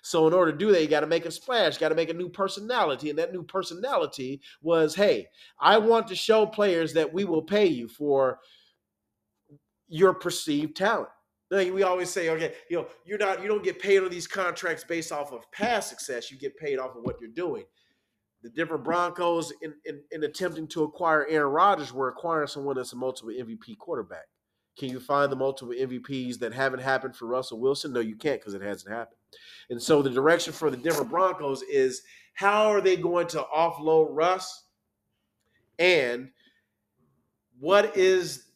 So 0.00 0.26
in 0.26 0.32
order 0.32 0.52
to 0.52 0.56
do 0.58 0.72
that, 0.72 0.80
you 0.80 0.88
got 0.88 1.00
to 1.00 1.06
make 1.06 1.26
a 1.26 1.30
splash, 1.30 1.76
got 1.76 1.90
to 1.90 1.94
make 1.94 2.08
a 2.08 2.14
new 2.14 2.30
personality. 2.30 3.10
And 3.10 3.18
that 3.18 3.34
new 3.34 3.42
personality 3.42 4.40
was, 4.62 4.94
hey, 4.94 5.28
I 5.60 5.76
want 5.76 6.06
to 6.08 6.14
show 6.14 6.46
players 6.46 6.94
that 6.94 7.12
we 7.12 7.26
will 7.26 7.42
pay 7.42 7.66
you 7.66 7.88
for 7.88 8.38
your 9.86 10.14
perceived 10.14 10.78
talent. 10.78 11.10
Like 11.50 11.74
we 11.74 11.82
always 11.82 12.08
say, 12.08 12.30
okay, 12.30 12.54
you 12.70 12.78
know, 12.78 12.86
you're 13.04 13.18
not, 13.18 13.42
you 13.42 13.48
don't 13.48 13.62
get 13.62 13.78
paid 13.78 14.02
on 14.02 14.08
these 14.08 14.26
contracts 14.26 14.82
based 14.82 15.12
off 15.12 15.30
of 15.30 15.42
past 15.52 15.90
success. 15.90 16.30
You 16.30 16.38
get 16.38 16.56
paid 16.56 16.78
off 16.78 16.96
of 16.96 17.02
what 17.02 17.20
you're 17.20 17.28
doing 17.28 17.64
the 18.42 18.50
Denver 18.50 18.78
Broncos, 18.78 19.52
in, 19.62 19.74
in, 19.84 20.00
in, 20.12 20.24
attempting 20.24 20.68
to 20.68 20.84
acquire 20.84 21.26
Aaron 21.28 21.52
Rodgers, 21.52 21.92
were 21.92 22.08
acquiring 22.08 22.48
someone 22.48 22.76
that's 22.76 22.92
a 22.92 22.96
multiple 22.96 23.32
MVP 23.32 23.78
quarterback. 23.78 24.26
Can 24.78 24.90
you 24.90 25.00
find 25.00 25.32
the 25.32 25.36
multiple 25.36 25.74
MVPs 25.74 26.38
that 26.38 26.52
haven't 26.52 26.80
happened 26.80 27.16
for 27.16 27.26
Russell 27.26 27.58
Wilson? 27.58 27.92
No, 27.92 28.00
you 28.00 28.14
can't 28.14 28.40
because 28.40 28.54
it 28.54 28.62
hasn't 28.62 28.94
happened. 28.94 29.16
And 29.70 29.82
so 29.82 30.02
the 30.02 30.10
direction 30.10 30.52
for 30.52 30.70
the 30.70 30.76
Denver 30.76 31.04
Broncos 31.04 31.62
is 31.62 32.02
how 32.34 32.70
are 32.70 32.82
they 32.82 32.96
going 32.96 33.26
to 33.28 33.46
offload 33.54 34.08
Russ? 34.10 34.64
And 35.78 36.30
what 37.58 37.96
is 37.96 38.48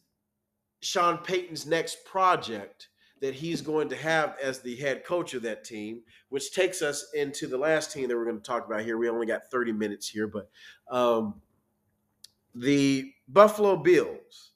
Sean 0.81 1.17
Payton's 1.17 1.65
next 1.65 2.05
project 2.05 2.89
that 3.21 3.35
he's 3.35 3.61
going 3.61 3.87
to 3.87 3.95
have 3.95 4.35
as 4.41 4.59
the 4.59 4.75
head 4.75 5.05
coach 5.05 5.33
of 5.33 5.43
that 5.43 5.63
team, 5.63 6.01
which 6.29 6.53
takes 6.53 6.81
us 6.81 7.11
into 7.13 7.47
the 7.47 7.57
last 7.57 7.91
team 7.91 8.07
that 8.07 8.17
we're 8.17 8.25
going 8.25 8.37
to 8.37 8.43
talk 8.43 8.65
about 8.65 8.81
here. 8.81 8.97
We 8.97 9.09
only 9.09 9.27
got 9.27 9.49
30 9.49 9.71
minutes 9.71 10.09
here, 10.09 10.27
but 10.27 10.49
um, 10.89 11.35
the 12.55 13.11
Buffalo 13.27 13.77
Bills, 13.77 14.51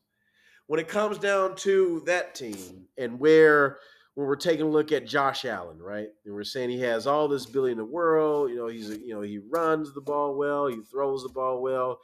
when 0.68 0.80
it 0.80 0.88
comes 0.88 1.20
down 1.20 1.56
to 1.58 2.02
that 2.08 2.34
team 2.34 2.86
and 2.98 3.20
where 3.20 3.78
when 4.16 4.26
we're 4.28 4.36
taking 4.36 4.66
a 4.66 4.70
look 4.70 4.92
at 4.92 5.06
Josh 5.06 5.46
Allen, 5.46 5.78
right? 5.78 6.08
And 6.26 6.34
we're 6.34 6.44
saying 6.44 6.70
he 6.70 6.80
has 6.80 7.06
all 7.06 7.28
this 7.28 7.46
ability 7.46 7.74
in 7.74 7.78
the 7.78 7.86
world. 7.86 8.50
You 8.50 8.56
know, 8.56 8.68
he's 8.68 8.90
you 8.90 9.14
know 9.14 9.22
he 9.22 9.38
runs 9.38 9.94
the 9.94 10.02
ball 10.02 10.36
well, 10.36 10.68
he 10.68 10.82
throws 10.82 11.22
the 11.22 11.30
ball 11.30 11.62
well 11.62 12.00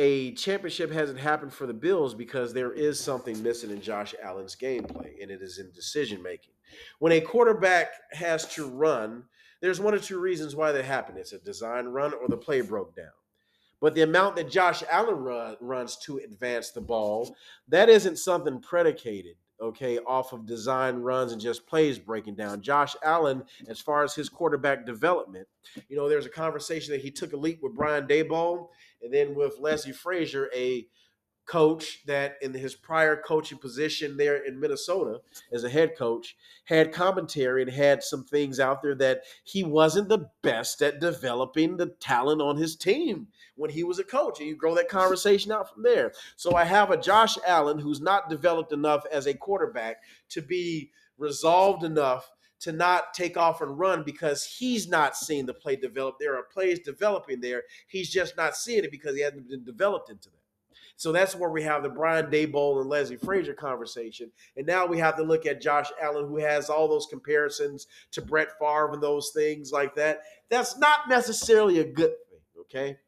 a 0.00 0.32
championship 0.32 0.90
hasn't 0.90 1.18
happened 1.18 1.52
for 1.52 1.66
the 1.66 1.74
Bills 1.74 2.14
because 2.14 2.54
there 2.54 2.72
is 2.72 2.98
something 2.98 3.42
missing 3.42 3.70
in 3.70 3.82
Josh 3.82 4.14
Allen's 4.22 4.56
gameplay, 4.56 5.20
and 5.20 5.30
it 5.30 5.42
is 5.42 5.58
in 5.58 5.70
decision 5.72 6.22
making. 6.22 6.54
When 7.00 7.12
a 7.12 7.20
quarterback 7.20 7.90
has 8.12 8.46
to 8.54 8.66
run, 8.66 9.24
there's 9.60 9.78
one 9.78 9.92
or 9.92 9.98
two 9.98 10.18
reasons 10.18 10.56
why 10.56 10.72
that 10.72 10.86
happened. 10.86 11.18
It's 11.18 11.34
a 11.34 11.38
design 11.38 11.84
run 11.84 12.14
or 12.14 12.28
the 12.28 12.38
play 12.38 12.62
broke 12.62 12.96
down. 12.96 13.10
But 13.78 13.94
the 13.94 14.00
amount 14.00 14.36
that 14.36 14.50
Josh 14.50 14.82
Allen 14.90 15.16
run, 15.16 15.56
runs 15.60 15.98
to 16.04 16.16
advance 16.16 16.70
the 16.70 16.80
ball, 16.80 17.36
that 17.68 17.90
isn't 17.90 18.16
something 18.16 18.58
predicated 18.62 19.36
okay, 19.60 19.98
off 19.98 20.32
of 20.32 20.46
design 20.46 20.96
runs 20.96 21.32
and 21.32 21.40
just 21.40 21.66
plays 21.66 21.98
breaking 21.98 22.34
down. 22.34 22.62
Josh 22.62 22.96
Allen, 23.02 23.42
as 23.68 23.80
far 23.80 24.02
as 24.02 24.14
his 24.14 24.28
quarterback 24.28 24.86
development, 24.86 25.46
you 25.88 25.96
know, 25.96 26.08
there's 26.08 26.26
a 26.26 26.30
conversation 26.30 26.92
that 26.92 27.02
he 27.02 27.10
took 27.10 27.32
a 27.32 27.36
leap 27.36 27.60
with 27.62 27.74
Brian 27.74 28.06
Daboll 28.06 28.68
and 29.02 29.12
then 29.12 29.34
with 29.34 29.58
Leslie 29.58 29.92
Frazier, 29.92 30.50
a 30.54 30.86
coach 31.50 32.04
that 32.06 32.36
in 32.42 32.54
his 32.54 32.76
prior 32.76 33.16
coaching 33.16 33.58
position 33.58 34.16
there 34.16 34.36
in 34.46 34.60
Minnesota 34.60 35.18
as 35.52 35.64
a 35.64 35.68
head 35.68 35.96
coach 35.98 36.36
had 36.64 36.92
commentary 36.92 37.62
and 37.62 37.70
had 37.72 38.04
some 38.04 38.24
things 38.24 38.60
out 38.60 38.82
there 38.82 38.94
that 38.94 39.22
he 39.42 39.64
wasn't 39.64 40.08
the 40.08 40.28
best 40.42 40.80
at 40.80 41.00
developing 41.00 41.76
the 41.76 41.86
talent 41.98 42.40
on 42.40 42.56
his 42.56 42.76
team 42.76 43.26
when 43.56 43.70
he 43.70 43.84
was 43.84 43.98
a 43.98 44.04
coach 44.04 44.40
and 44.40 44.48
you 44.48 44.56
grow 44.56 44.74
that 44.74 44.88
conversation 44.88 45.52
out 45.52 45.72
from 45.72 45.82
there 45.82 46.12
so 46.36 46.54
i 46.54 46.64
have 46.64 46.90
a 46.90 47.00
josh 47.00 47.36
allen 47.46 47.78
who's 47.78 48.00
not 48.00 48.30
developed 48.30 48.72
enough 48.72 49.04
as 49.12 49.26
a 49.26 49.34
quarterback 49.34 49.96
to 50.28 50.42
be 50.42 50.90
resolved 51.18 51.84
enough 51.84 52.30
to 52.60 52.72
not 52.72 53.14
take 53.14 53.36
off 53.36 53.62
and 53.62 53.78
run 53.78 54.02
because 54.04 54.44
he's 54.44 54.86
not 54.86 55.16
seeing 55.16 55.46
the 55.46 55.54
play 55.54 55.76
develop. 55.76 56.16
There 56.20 56.36
are 56.36 56.42
plays 56.42 56.78
developing 56.78 57.40
there. 57.40 57.62
He's 57.88 58.10
just 58.10 58.36
not 58.36 58.54
seeing 58.54 58.84
it 58.84 58.90
because 58.90 59.16
he 59.16 59.22
hasn't 59.22 59.48
been 59.48 59.64
developed 59.64 60.10
into 60.10 60.28
that. 60.28 60.36
So 60.96 61.12
that's 61.12 61.34
where 61.34 61.48
we 61.48 61.62
have 61.62 61.82
the 61.82 61.88
Brian 61.88 62.26
Daboll 62.26 62.78
and 62.78 62.90
Leslie 62.90 63.16
Frazier 63.16 63.54
conversation. 63.54 64.30
And 64.58 64.66
now 64.66 64.84
we 64.84 64.98
have 64.98 65.16
to 65.16 65.22
look 65.22 65.46
at 65.46 65.62
Josh 65.62 65.86
Allen, 66.00 66.28
who 66.28 66.36
has 66.36 66.68
all 66.68 66.88
those 66.88 67.06
comparisons 67.06 67.86
to 68.12 68.20
Brett 68.20 68.50
Favre 68.58 68.92
and 68.92 69.02
those 69.02 69.30
things 69.30 69.72
like 69.72 69.94
that. 69.94 70.20
That's 70.50 70.76
not 70.76 71.08
necessarily 71.08 71.78
a 71.78 71.84
good 71.84 72.12
thing, 72.28 72.40
okay? 72.60 72.98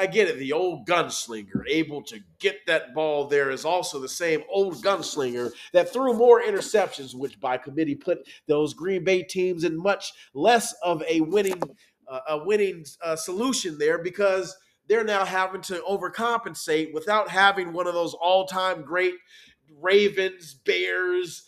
I, 0.00 0.06
get 0.06 0.28
it. 0.28 0.38
The 0.38 0.52
old 0.52 0.86
gunslinger 0.88 1.62
able 1.68 2.02
to 2.04 2.20
get 2.40 2.66
that 2.66 2.94
ball 2.94 3.28
there 3.28 3.50
is 3.50 3.64
also 3.64 4.00
the 4.00 4.08
same 4.08 4.42
old 4.50 4.82
gunslinger 4.82 5.52
that 5.72 5.92
threw 5.92 6.14
more 6.14 6.42
interceptions, 6.42 7.14
which 7.14 7.38
by 7.40 7.56
committee 7.56 7.94
put 7.94 8.26
those 8.48 8.74
Green 8.74 9.04
Bay 9.04 9.22
teams 9.22 9.64
in 9.64 9.76
much 9.76 10.12
less 10.34 10.74
of 10.82 11.02
a 11.08 11.20
winning 11.20 11.62
uh, 12.08 12.20
a 12.28 12.44
winning 12.44 12.84
uh, 13.02 13.16
solution 13.16 13.78
there 13.78 13.98
because 13.98 14.56
they're 14.88 15.04
now 15.04 15.24
having 15.24 15.60
to 15.62 15.82
overcompensate 15.88 16.92
without 16.92 17.28
having 17.28 17.72
one 17.72 17.88
of 17.88 17.94
those 17.94 18.14
all-time 18.14 18.82
great 18.82 19.14
Ravens, 19.80 20.54
Bears, 20.54 21.44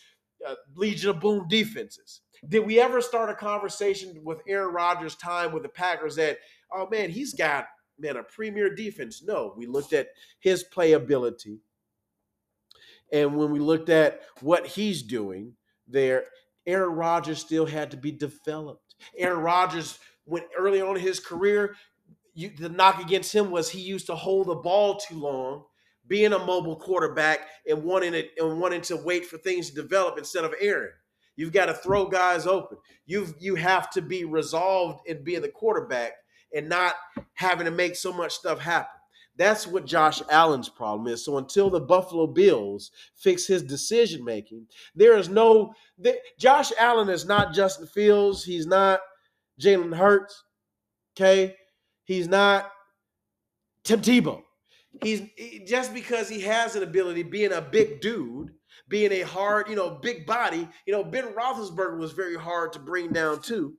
uh, 0.47 0.55
Legion 0.75 1.11
of 1.11 1.21
Boom 1.21 1.47
defenses. 1.49 2.23
Did 2.49 2.67
we 2.67 2.81
ever 2.81 3.01
start 3.01 3.31
a 3.31 3.35
conversation 3.35 4.21
with 4.25 4.43
Aaron 4.49 4.75
Rodgers' 4.75 5.17
time 5.17 5.53
with 5.53 5.63
the 5.63 5.69
Packers 5.69 6.17
that, 6.17 6.39
oh 6.73 6.89
man, 6.91 7.11
he's 7.11 7.35
got 7.35 7.67
man 7.99 8.17
a 8.17 8.23
premier 8.25 8.75
defense? 8.75 9.23
No, 9.25 9.55
we 9.57 9.67
looked 9.67 9.93
at 9.93 10.09
his 10.41 10.65
playability 10.65 11.59
And 13.13 13.37
when 13.37 13.53
we 13.53 13.61
looked 13.61 13.91
at 13.91 14.23
what 14.43 14.67
he's 14.67 15.03
doing 15.03 15.55
there, 15.89 16.27
Aaron 16.67 16.95
Rodgers 16.95 17.41
still 17.41 17.67
had 17.67 17.93
to 17.93 17.99
be 17.99 18.13
developed. 18.13 18.97
Aaron 19.17 19.41
Rodgers, 19.41 19.99
when 20.27 20.45
early 20.59 20.83
on 20.83 20.97
in 20.97 21.03
his 21.03 21.21
career, 21.21 21.77
you, 22.35 22.51
the 22.59 22.69
knock 22.69 23.01
against 23.03 23.35
him 23.35 23.51
was 23.51 23.71
he 23.71 23.81
used 23.81 24.07
to 24.07 24.17
hold 24.17 24.49
the 24.49 24.57
ball 24.57 24.97
too 24.99 25.19
long, 25.19 25.65
being 26.07 26.35
a 26.35 26.39
mobile 26.41 26.77
quarterback 26.77 27.41
and 27.69 27.85
wanting 27.85 28.15
it 28.15 28.31
and 28.39 28.61
wanting 28.61 28.83
to 28.83 28.97
wait 28.99 29.27
for 29.27 29.39
things 29.39 29.71
to 29.71 29.77
develop 29.83 30.19
instead 30.19 30.45
of 30.45 30.55
Aaron. 30.61 30.93
You've 31.37 31.53
got 31.53 31.67
to 31.67 31.75
throw 31.75 32.09
guys 32.09 32.47
open. 32.47 32.79
You've 33.07 33.35
you 33.41 33.57
have 33.57 33.91
to 33.93 34.03
be 34.03 34.25
resolved 34.25 35.01
in 35.07 35.25
being 35.25 35.43
the 35.43 35.49
quarterback 35.49 36.13
and 36.55 36.69
not 36.69 36.95
having 37.35 37.65
to 37.65 37.71
make 37.71 37.97
so 37.97 38.13
much 38.13 38.33
stuff 38.33 38.59
happen. 38.59 38.99
That's 39.37 39.69
what 39.69 39.87
Josh 39.87 40.21
Allen's 40.31 40.69
problem 40.69 41.07
is. 41.07 41.25
So 41.25 41.39
until 41.39 41.71
the 41.71 41.81
Buffalo 41.81 42.27
Bills 42.27 42.91
fix 43.15 43.47
his 43.47 43.63
decision 43.63 44.25
making, 44.25 44.67
there 44.97 45.17
is 45.17 45.29
no. 45.29 45.73
Josh 46.39 46.73
Allen 46.79 47.09
is 47.09 47.25
not 47.25 47.55
Justin 47.55 47.87
Fields. 47.87 48.43
He's 48.45 48.67
not 48.67 49.01
Jalen 49.61 49.97
Hurts. 49.97 50.43
Okay, 51.17 51.55
he's 52.05 52.27
not 52.27 52.73
Tim 53.85 54.01
Tebow. 54.01 54.43
He's 55.03 55.23
just 55.67 55.95
because 55.95 56.29
he 56.29 56.41
has 56.41 56.75
an 56.75 56.83
ability, 56.83 57.23
being 57.23 57.53
a 57.53 57.61
big 57.61 58.01
dude, 58.01 58.51
being 58.89 59.13
a 59.13 59.21
hard, 59.23 59.69
you 59.69 59.77
know, 59.77 59.91
big 60.03 60.27
body. 60.27 60.69
You 60.87 60.93
know, 60.93 61.05
Ben 61.05 61.33
Roethlisberger 61.33 61.99
was 61.99 62.13
very 62.13 62.37
hard 62.37 62.73
to 62.73 62.81
bring 62.81 63.13
down 63.13 63.41
too. 63.41 63.75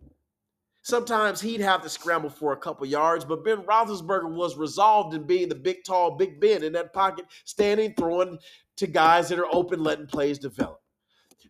Sometimes 0.90 1.40
he'd 1.40 1.62
have 1.62 1.84
to 1.84 1.90
scramble 1.90 2.32
for 2.32 2.52
a 2.52 2.58
couple 2.58 2.84
yards, 2.88 3.24
but 3.24 3.44
Ben 3.44 3.62
Roethlisberger 3.62 4.34
was 4.34 4.58
resolved 4.58 5.14
in 5.14 5.22
being 5.22 5.48
the 5.48 5.54
big, 5.54 5.84
tall 5.84 6.18
Big 6.18 6.40
Ben 6.42 6.64
in 6.64 6.74
that 6.74 6.94
pocket, 6.94 7.26
standing, 7.46 7.94
throwing 7.94 8.40
to 8.78 8.88
guys 8.88 9.30
that 9.30 9.38
are 9.38 9.54
open, 9.54 9.84
letting 9.84 10.08
plays 10.08 10.40
develop. 10.40 10.82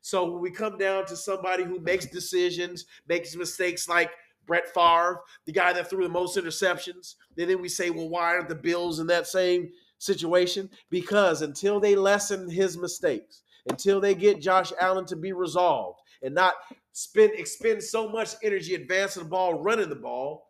So 0.01 0.29
when 0.29 0.41
we 0.41 0.51
come 0.51 0.77
down 0.77 1.05
to 1.05 1.15
somebody 1.15 1.63
who 1.63 1.79
makes 1.79 2.05
decisions, 2.05 2.85
makes 3.07 3.33
mistakes 3.33 3.87
like 3.87 4.11
Brett 4.45 4.73
Favre, 4.73 5.21
the 5.45 5.53
guy 5.53 5.71
that 5.71 5.89
threw 5.89 6.03
the 6.03 6.09
most 6.09 6.37
interceptions, 6.37 7.15
and 7.37 7.49
then 7.49 7.61
we 7.61 7.69
say, 7.69 7.91
well, 7.91 8.09
why 8.09 8.35
aren't 8.35 8.49
the 8.49 8.55
Bills 8.55 8.99
in 8.99 9.07
that 9.07 9.25
same 9.25 9.69
situation? 9.99 10.69
Because 10.89 11.43
until 11.43 11.79
they 11.79 11.95
lessen 11.95 12.49
his 12.49 12.77
mistakes, 12.77 13.43
until 13.69 14.01
they 14.01 14.15
get 14.15 14.41
Josh 14.41 14.73
Allen 14.81 15.05
to 15.05 15.15
be 15.15 15.31
resolved 15.31 16.01
and 16.21 16.35
not 16.35 16.55
spend 16.99 17.31
expend 17.35 17.81
so 17.81 18.09
much 18.09 18.35
energy 18.43 18.75
advancing 18.75 19.23
the 19.23 19.29
ball, 19.29 19.53
running 19.53 19.87
the 19.87 19.95
ball, 19.95 20.49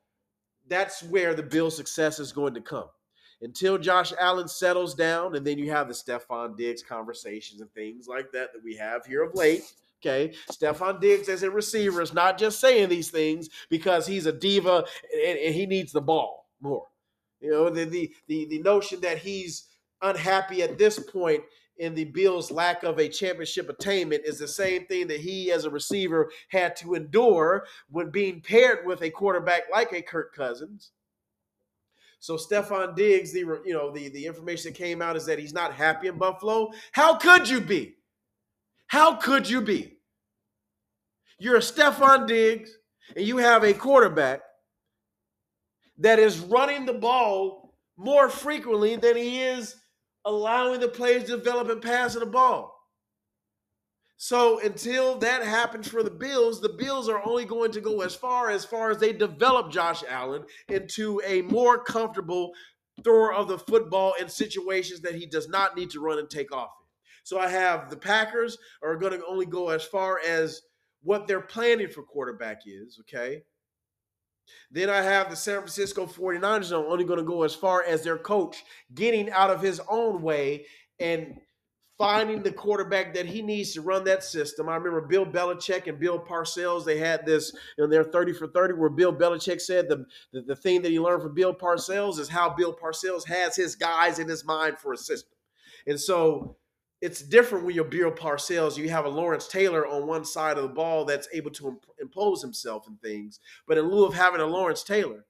that's 0.68 1.04
where 1.04 1.36
the 1.36 1.44
Bill 1.44 1.70
success 1.70 2.20
is 2.20 2.32
going 2.32 2.56
to 2.56 2.62
come. 2.62 2.88
Until 3.42 3.78
Josh 3.78 4.12
Allen 4.20 4.48
settles 4.48 4.96
down, 4.96 5.36
and 5.36 5.46
then 5.46 5.60
you 5.60 5.72
have 5.72 5.88
the 5.88 5.94
Stefon 5.94 6.58
Diggs 6.58 6.82
conversations 6.82 7.62
and 7.62 7.72
things 7.74 8.08
like 8.08 8.32
that 8.32 8.52
that 8.54 8.64
we 8.64 8.76
have 8.76 9.06
here 9.06 9.24
of 9.24 9.36
late. 9.36 9.62
Okay, 10.02 10.34
Stefon 10.52 11.00
Diggs 11.00 11.30
as 11.30 11.44
a 11.44 11.52
receiver 11.52 12.02
is 12.02 12.14
not 12.14 12.40
just 12.40 12.60
saying 12.60 12.90
these 12.90 13.12
things 13.12 13.50
because 13.70 14.08
he's 14.08 14.26
a 14.26 14.34
diva 14.34 14.86
and, 15.14 15.38
and 15.38 15.54
he 15.54 15.68
needs 15.68 15.92
the 15.92 16.02
ball 16.02 16.48
more. 16.62 16.88
You 17.42 17.52
know, 17.52 17.70
the, 17.70 17.86
the 17.86 18.12
the 18.28 18.46
the 18.46 18.60
notion 18.60 19.00
that 19.02 19.20
he's 19.20 19.68
unhappy 20.02 20.64
at 20.64 20.80
this 20.80 20.98
point 21.00 21.44
in 21.80 21.96
the 21.96 22.06
Bills' 22.06 22.52
lack 22.52 22.84
of 22.84 23.00
a 23.00 23.08
championship 23.08 23.70
attainment 23.70 24.24
is 24.26 24.38
the 24.38 24.48
same 24.48 24.86
thing 24.86 25.08
that 25.08 25.22
he, 25.22 25.52
as 25.52 25.64
a 25.64 25.70
receiver, 25.70 26.30
had 26.50 26.76
to 26.78 26.94
endure 26.94 27.66
when 27.90 28.12
being 28.12 28.42
paired 28.42 28.86
with 28.86 29.02
a 29.02 29.10
quarterback 29.10 29.64
like 29.72 29.94
a 29.94 30.02
Kirk 30.02 30.36
Cousins. 30.36 30.92
So 32.20 32.36
Stefon 32.36 32.96
Diggs, 32.98 33.32
the 33.32 33.40
you 33.40 33.74
know 33.74 33.92
the 33.92 34.10
the 34.10 34.26
information 34.26 34.74
that 34.74 34.78
came 34.78 35.02
out 35.02 35.16
is 35.16 35.26
that 35.26 35.40
he's 35.40 35.54
not 35.54 35.74
happy 35.74 36.08
in 36.08 36.18
Buffalo. 36.18 36.72
How 36.92 37.16
could 37.16 37.48
you 37.50 37.62
be? 37.62 37.96
How 38.88 39.16
could 39.16 39.50
you 39.50 39.62
be? 39.62 40.00
You're 41.40 41.56
a 41.56 41.60
Stefon 41.60 42.28
Diggs, 42.28 42.72
and 43.16 43.26
you 43.26 43.38
have 43.38 43.64
a 43.64 43.74
quarterback 43.74 44.42
that 46.00 46.20
is 46.20 46.40
running 46.40 46.86
the 46.86 46.94
ball 46.94 47.74
more 47.96 48.30
frequently 48.30 48.98
than 48.98 49.16
he 49.16 49.42
is 49.42 49.76
allowing 50.30 50.80
the 50.80 50.88
players 50.88 51.24
to 51.26 51.38
develop 51.38 51.70
and 51.70 51.82
passing 51.82 52.20
the 52.20 52.26
ball. 52.26 52.76
So 54.18 54.60
until 54.60 55.18
that 55.20 55.44
happens 55.44 55.88
for 55.88 56.04
the 56.04 56.12
Bills, 56.12 56.62
the 56.62 56.70
Bills 56.78 57.08
are 57.08 57.26
only 57.26 57.46
going 57.46 57.72
to 57.72 57.82
go 57.82 58.02
as 58.02 58.14
far 58.14 58.50
as 58.50 58.66
far 58.66 58.92
as 58.92 58.98
they 58.98 59.14
develop 59.14 59.72
Josh 59.72 60.04
Allen 60.08 60.44
into 60.68 61.22
a 61.26 61.42
more 61.44 61.82
comfortable 61.84 62.52
thrower 63.04 63.34
of 63.34 63.48
the 63.48 63.58
football 63.58 64.14
in 64.20 64.28
situations 64.28 65.00
that 65.02 65.16
he 65.16 65.26
does 65.26 65.48
not 65.48 65.78
need 65.78 65.90
to 65.92 66.02
run 66.02 66.20
and 66.20 66.30
take 66.30 66.52
off 66.54 66.70
in. 66.82 66.88
So 67.24 67.40
I 67.40 67.48
have 67.48 67.90
the 67.90 67.98
Packers 67.98 68.58
are 68.84 68.98
going 68.98 69.14
to 69.14 69.26
only 69.26 69.46
go 69.46 69.70
as 69.70 69.86
far 69.86 70.20
as 70.28 70.62
what 71.02 71.26
they're 71.26 71.40
planning 71.40 71.88
for 71.88 72.04
quarterback 72.04 72.64
is, 72.66 73.00
okay? 73.02 73.44
Then 74.72 74.90
I 74.90 75.02
have 75.02 75.30
the 75.30 75.36
San 75.36 75.58
Francisco 75.58 76.06
49ers 76.06 76.72
are 76.72 76.86
only 76.86 77.04
going 77.04 77.20
to 77.20 77.26
go 77.26 77.44
as 77.44 77.56
far 77.56 77.84
as 77.84 78.04
their 78.04 78.18
coach 78.18 78.64
getting 78.94 79.30
out 79.32 79.50
of 79.50 79.62
his 79.62 79.82
own 79.90 80.22
way 80.22 80.66
and 81.00 81.40
finding 82.00 82.42
the 82.42 82.52
quarterback 82.52 83.14
that 83.14 83.26
he 83.26 83.42
needs 83.42 83.74
to 83.74 83.82
run 83.82 84.06
that 84.06 84.24
system. 84.24 84.70
I 84.70 84.76
remember 84.78 85.02
Bill 85.02 85.26
Belichick 85.26 85.88
and 85.88 86.00
Bill 86.00 86.18
Parcells, 86.18 86.86
they 86.86 86.98
had 86.98 87.26
this 87.26 87.54
in 87.78 87.90
their 87.90 88.06
30 88.06 88.34
for 88.34 88.48
30 88.48 88.76
where 88.76 88.90
Bill 88.90 89.14
Belichick 89.14 89.60
said 89.60 89.90
the, 89.90 90.06
the, 90.32 90.42
the 90.42 90.56
thing 90.56 90.82
that 90.82 90.92
he 90.92 91.00
learned 91.00 91.24
from 91.24 91.36
Bill 91.36 91.54
Parcells 91.54 92.18
is 92.18 92.30
how 92.30 92.50
Bill 92.56 92.74
Parcells 92.74 93.28
has 93.28 93.56
his 93.56 93.76
guys 93.76 94.18
in 94.18 94.30
his 94.30 94.46
mind 94.46 94.80
for 94.80 94.94
a 94.94 94.98
system. 94.98 95.34
And 95.88 96.00
so 96.00 96.56
it's 97.02 97.22
different 97.22 97.66
when 97.66 97.76
you're 97.76 97.86
Bill 97.86 98.12
Parcells. 98.12 98.78
You 98.78 98.90
have 98.90 99.06
a 99.06 99.10
Lawrence 99.10 99.48
Taylor 99.48 99.88
on 99.88 100.08
one 100.08 100.26
side 100.26 100.58
of 100.58 100.64
the 100.64 100.70
ball 100.70 101.06
that's 101.06 101.30
able 101.34 101.52
to 101.52 101.70
imp- 101.70 101.86
impose 102.00 102.42
himself 102.42 102.88
and 102.88 103.02
things. 103.02 103.40
But 103.68 103.78
in 103.78 103.90
lieu 103.90 104.06
of 104.06 104.14
having 104.14 104.42
a 104.42 104.46
Lawrence 104.46 104.84
Taylor, 104.84 105.26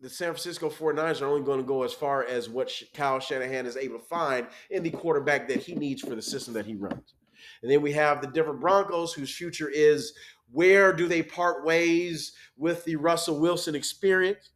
the 0.00 0.10
San 0.10 0.32
Francisco 0.32 0.68
49ers 0.68 1.22
are 1.22 1.26
only 1.26 1.44
going 1.44 1.60
to 1.60 1.66
go 1.66 1.82
as 1.82 1.94
far 1.94 2.24
as 2.24 2.48
what 2.48 2.70
Kyle 2.92 3.20
Shanahan 3.20 3.66
is 3.66 3.76
able 3.76 3.98
to 3.98 4.04
find 4.04 4.46
in 4.70 4.82
the 4.82 4.90
quarterback 4.90 5.48
that 5.48 5.62
he 5.62 5.74
needs 5.74 6.02
for 6.02 6.14
the 6.14 6.20
system 6.20 6.52
that 6.54 6.66
he 6.66 6.74
runs. 6.74 7.14
And 7.62 7.70
then 7.70 7.80
we 7.80 7.92
have 7.92 8.20
the 8.20 8.26
Denver 8.26 8.52
Broncos, 8.52 9.14
whose 9.14 9.34
future 9.34 9.70
is 9.70 10.12
where 10.52 10.92
do 10.92 11.08
they 11.08 11.22
part 11.22 11.64
ways 11.64 12.32
with 12.56 12.84
the 12.84 12.96
Russell 12.96 13.40
Wilson 13.40 13.74
experience? 13.74 14.50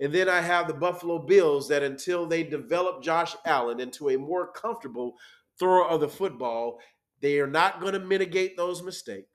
And 0.00 0.14
then 0.14 0.28
I 0.30 0.40
have 0.40 0.66
the 0.66 0.74
Buffalo 0.74 1.18
Bills 1.18 1.68
that 1.68 1.82
until 1.82 2.26
they 2.26 2.42
develop 2.42 3.02
Josh 3.02 3.36
Allen 3.44 3.80
into 3.80 4.08
a 4.08 4.16
more 4.16 4.50
comfortable 4.50 5.16
thrower 5.58 5.86
of 5.86 6.00
the 6.00 6.08
football, 6.08 6.78
they 7.20 7.38
are 7.38 7.46
not 7.46 7.80
going 7.80 7.92
to 7.92 8.00
mitigate 8.00 8.56
those 8.56 8.82
mistakes. 8.82 9.26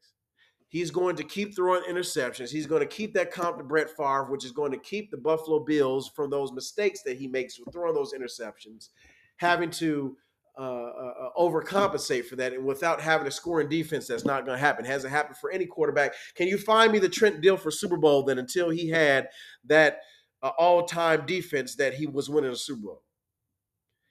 He's 0.68 0.90
going 0.90 1.16
to 1.18 1.24
keep 1.24 1.56
throwing 1.56 1.84
interceptions. 1.84 2.50
He's 2.50 2.66
going 2.66 2.82
to 2.82 2.88
keep 2.88 3.14
that 3.14 3.32
comp 3.32 3.60
to 3.60 3.64
Brett 3.64 3.92
Favre, 3.96 4.26
which 4.30 4.44
is 4.44 4.52
going 4.52 4.72
to 4.72 4.80
keep 4.80 5.12
the 5.12 5.18
Buffalo 5.18 5.64
Bills 5.64 6.10
from 6.16 6.32
those 6.32 6.52
mistakes 6.52 7.04
that 7.04 7.18
he 7.18 7.28
makes 7.28 7.60
with 7.60 7.72
throwing 7.72 7.94
those 7.94 8.14
interceptions, 8.14 8.90
having 9.38 9.70
to 9.70 10.18
uh, 10.58 10.62
uh, 10.62 11.14
uh 11.22 11.30
overcompensate 11.38 12.26
for 12.26 12.38
that, 12.38 12.54
and 12.54 12.66
without 12.66 13.00
having 13.00 13.28
a 13.28 13.32
scoring 13.32 13.70
defense, 13.70 14.08
that's 14.08 14.26
not 14.26 14.46
going 14.46 14.58
to 14.58 14.66
happen. 14.66 14.84
Hasn't 14.84 15.14
happened 15.14 15.38
for 15.38 15.52
any 15.52 15.66
quarterback. 15.66 16.14
Can 16.34 16.48
you 16.48 16.58
find 16.58 16.92
me 16.92 17.00
the 17.00 17.10
Trent 17.10 17.42
Dilfer 17.42 17.72
Super 17.72 17.98
Bowl 17.98 18.24
that 18.24 18.40
until 18.40 18.70
he 18.70 18.90
had 18.90 19.28
that– 19.66 20.00
uh, 20.46 20.52
all-time 20.60 21.26
defense 21.26 21.76
that 21.76 21.96
he 21.96 22.06
was 22.06 22.30
winning 22.30 22.52
a 22.52 22.56
Super 22.56 22.82
Bowl? 22.82 23.02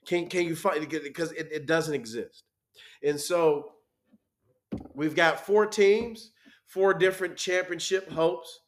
Can 0.05 0.27
can 0.27 0.45
you 0.45 0.55
find 0.55 0.83
it 0.83 1.03
because 1.03 1.31
it, 1.31 1.47
it 1.51 1.65
doesn't 1.65 1.95
exist? 1.95 2.43
And 3.01 3.19
so 3.19 3.71
we've 4.93 5.15
got 5.15 5.45
four 5.45 5.65
teams, 5.65 6.31
four 6.67 6.93
different 6.93 7.37
championship 7.37 8.11
hopes. 8.11 8.59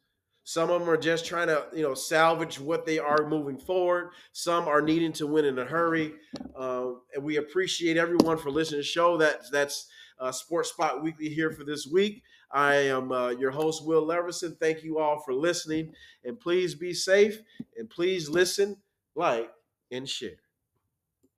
Some 0.44 0.70
of 0.70 0.80
them 0.80 0.88
are 0.88 0.96
just 0.96 1.26
trying 1.26 1.48
to, 1.48 1.66
you 1.74 1.82
know, 1.82 1.92
salvage 1.92 2.58
what 2.58 2.86
they 2.86 2.98
are 2.98 3.28
moving 3.28 3.58
forward. 3.58 4.12
Some 4.32 4.66
are 4.66 4.80
needing 4.80 5.12
to 5.14 5.26
win 5.26 5.44
in 5.44 5.58
a 5.58 5.64
hurry. 5.66 6.14
Uh, 6.58 6.92
and 7.14 7.22
we 7.22 7.36
appreciate 7.36 7.98
everyone 7.98 8.38
for 8.38 8.50
listening 8.50 8.78
to 8.78 8.82
the 8.82 8.84
show. 8.84 9.18
That, 9.18 9.42
that's 9.52 9.88
uh, 10.18 10.32
Sports 10.32 10.70
Spot 10.70 11.02
Weekly 11.02 11.28
here 11.28 11.50
for 11.50 11.64
this 11.64 11.86
week. 11.86 12.22
I 12.50 12.74
am 12.74 13.12
uh, 13.12 13.30
your 13.30 13.50
host, 13.50 13.84
Will 13.86 14.06
Leverson. 14.06 14.58
Thank 14.58 14.82
you 14.82 14.98
all 14.98 15.20
for 15.20 15.34
listening. 15.34 15.94
And 16.24 16.38
please 16.38 16.74
be 16.74 16.94
safe 16.94 17.42
and 17.76 17.88
please 17.90 18.28
listen, 18.28 18.78
like, 19.14 19.50
and 19.90 20.08
share. 20.08 20.47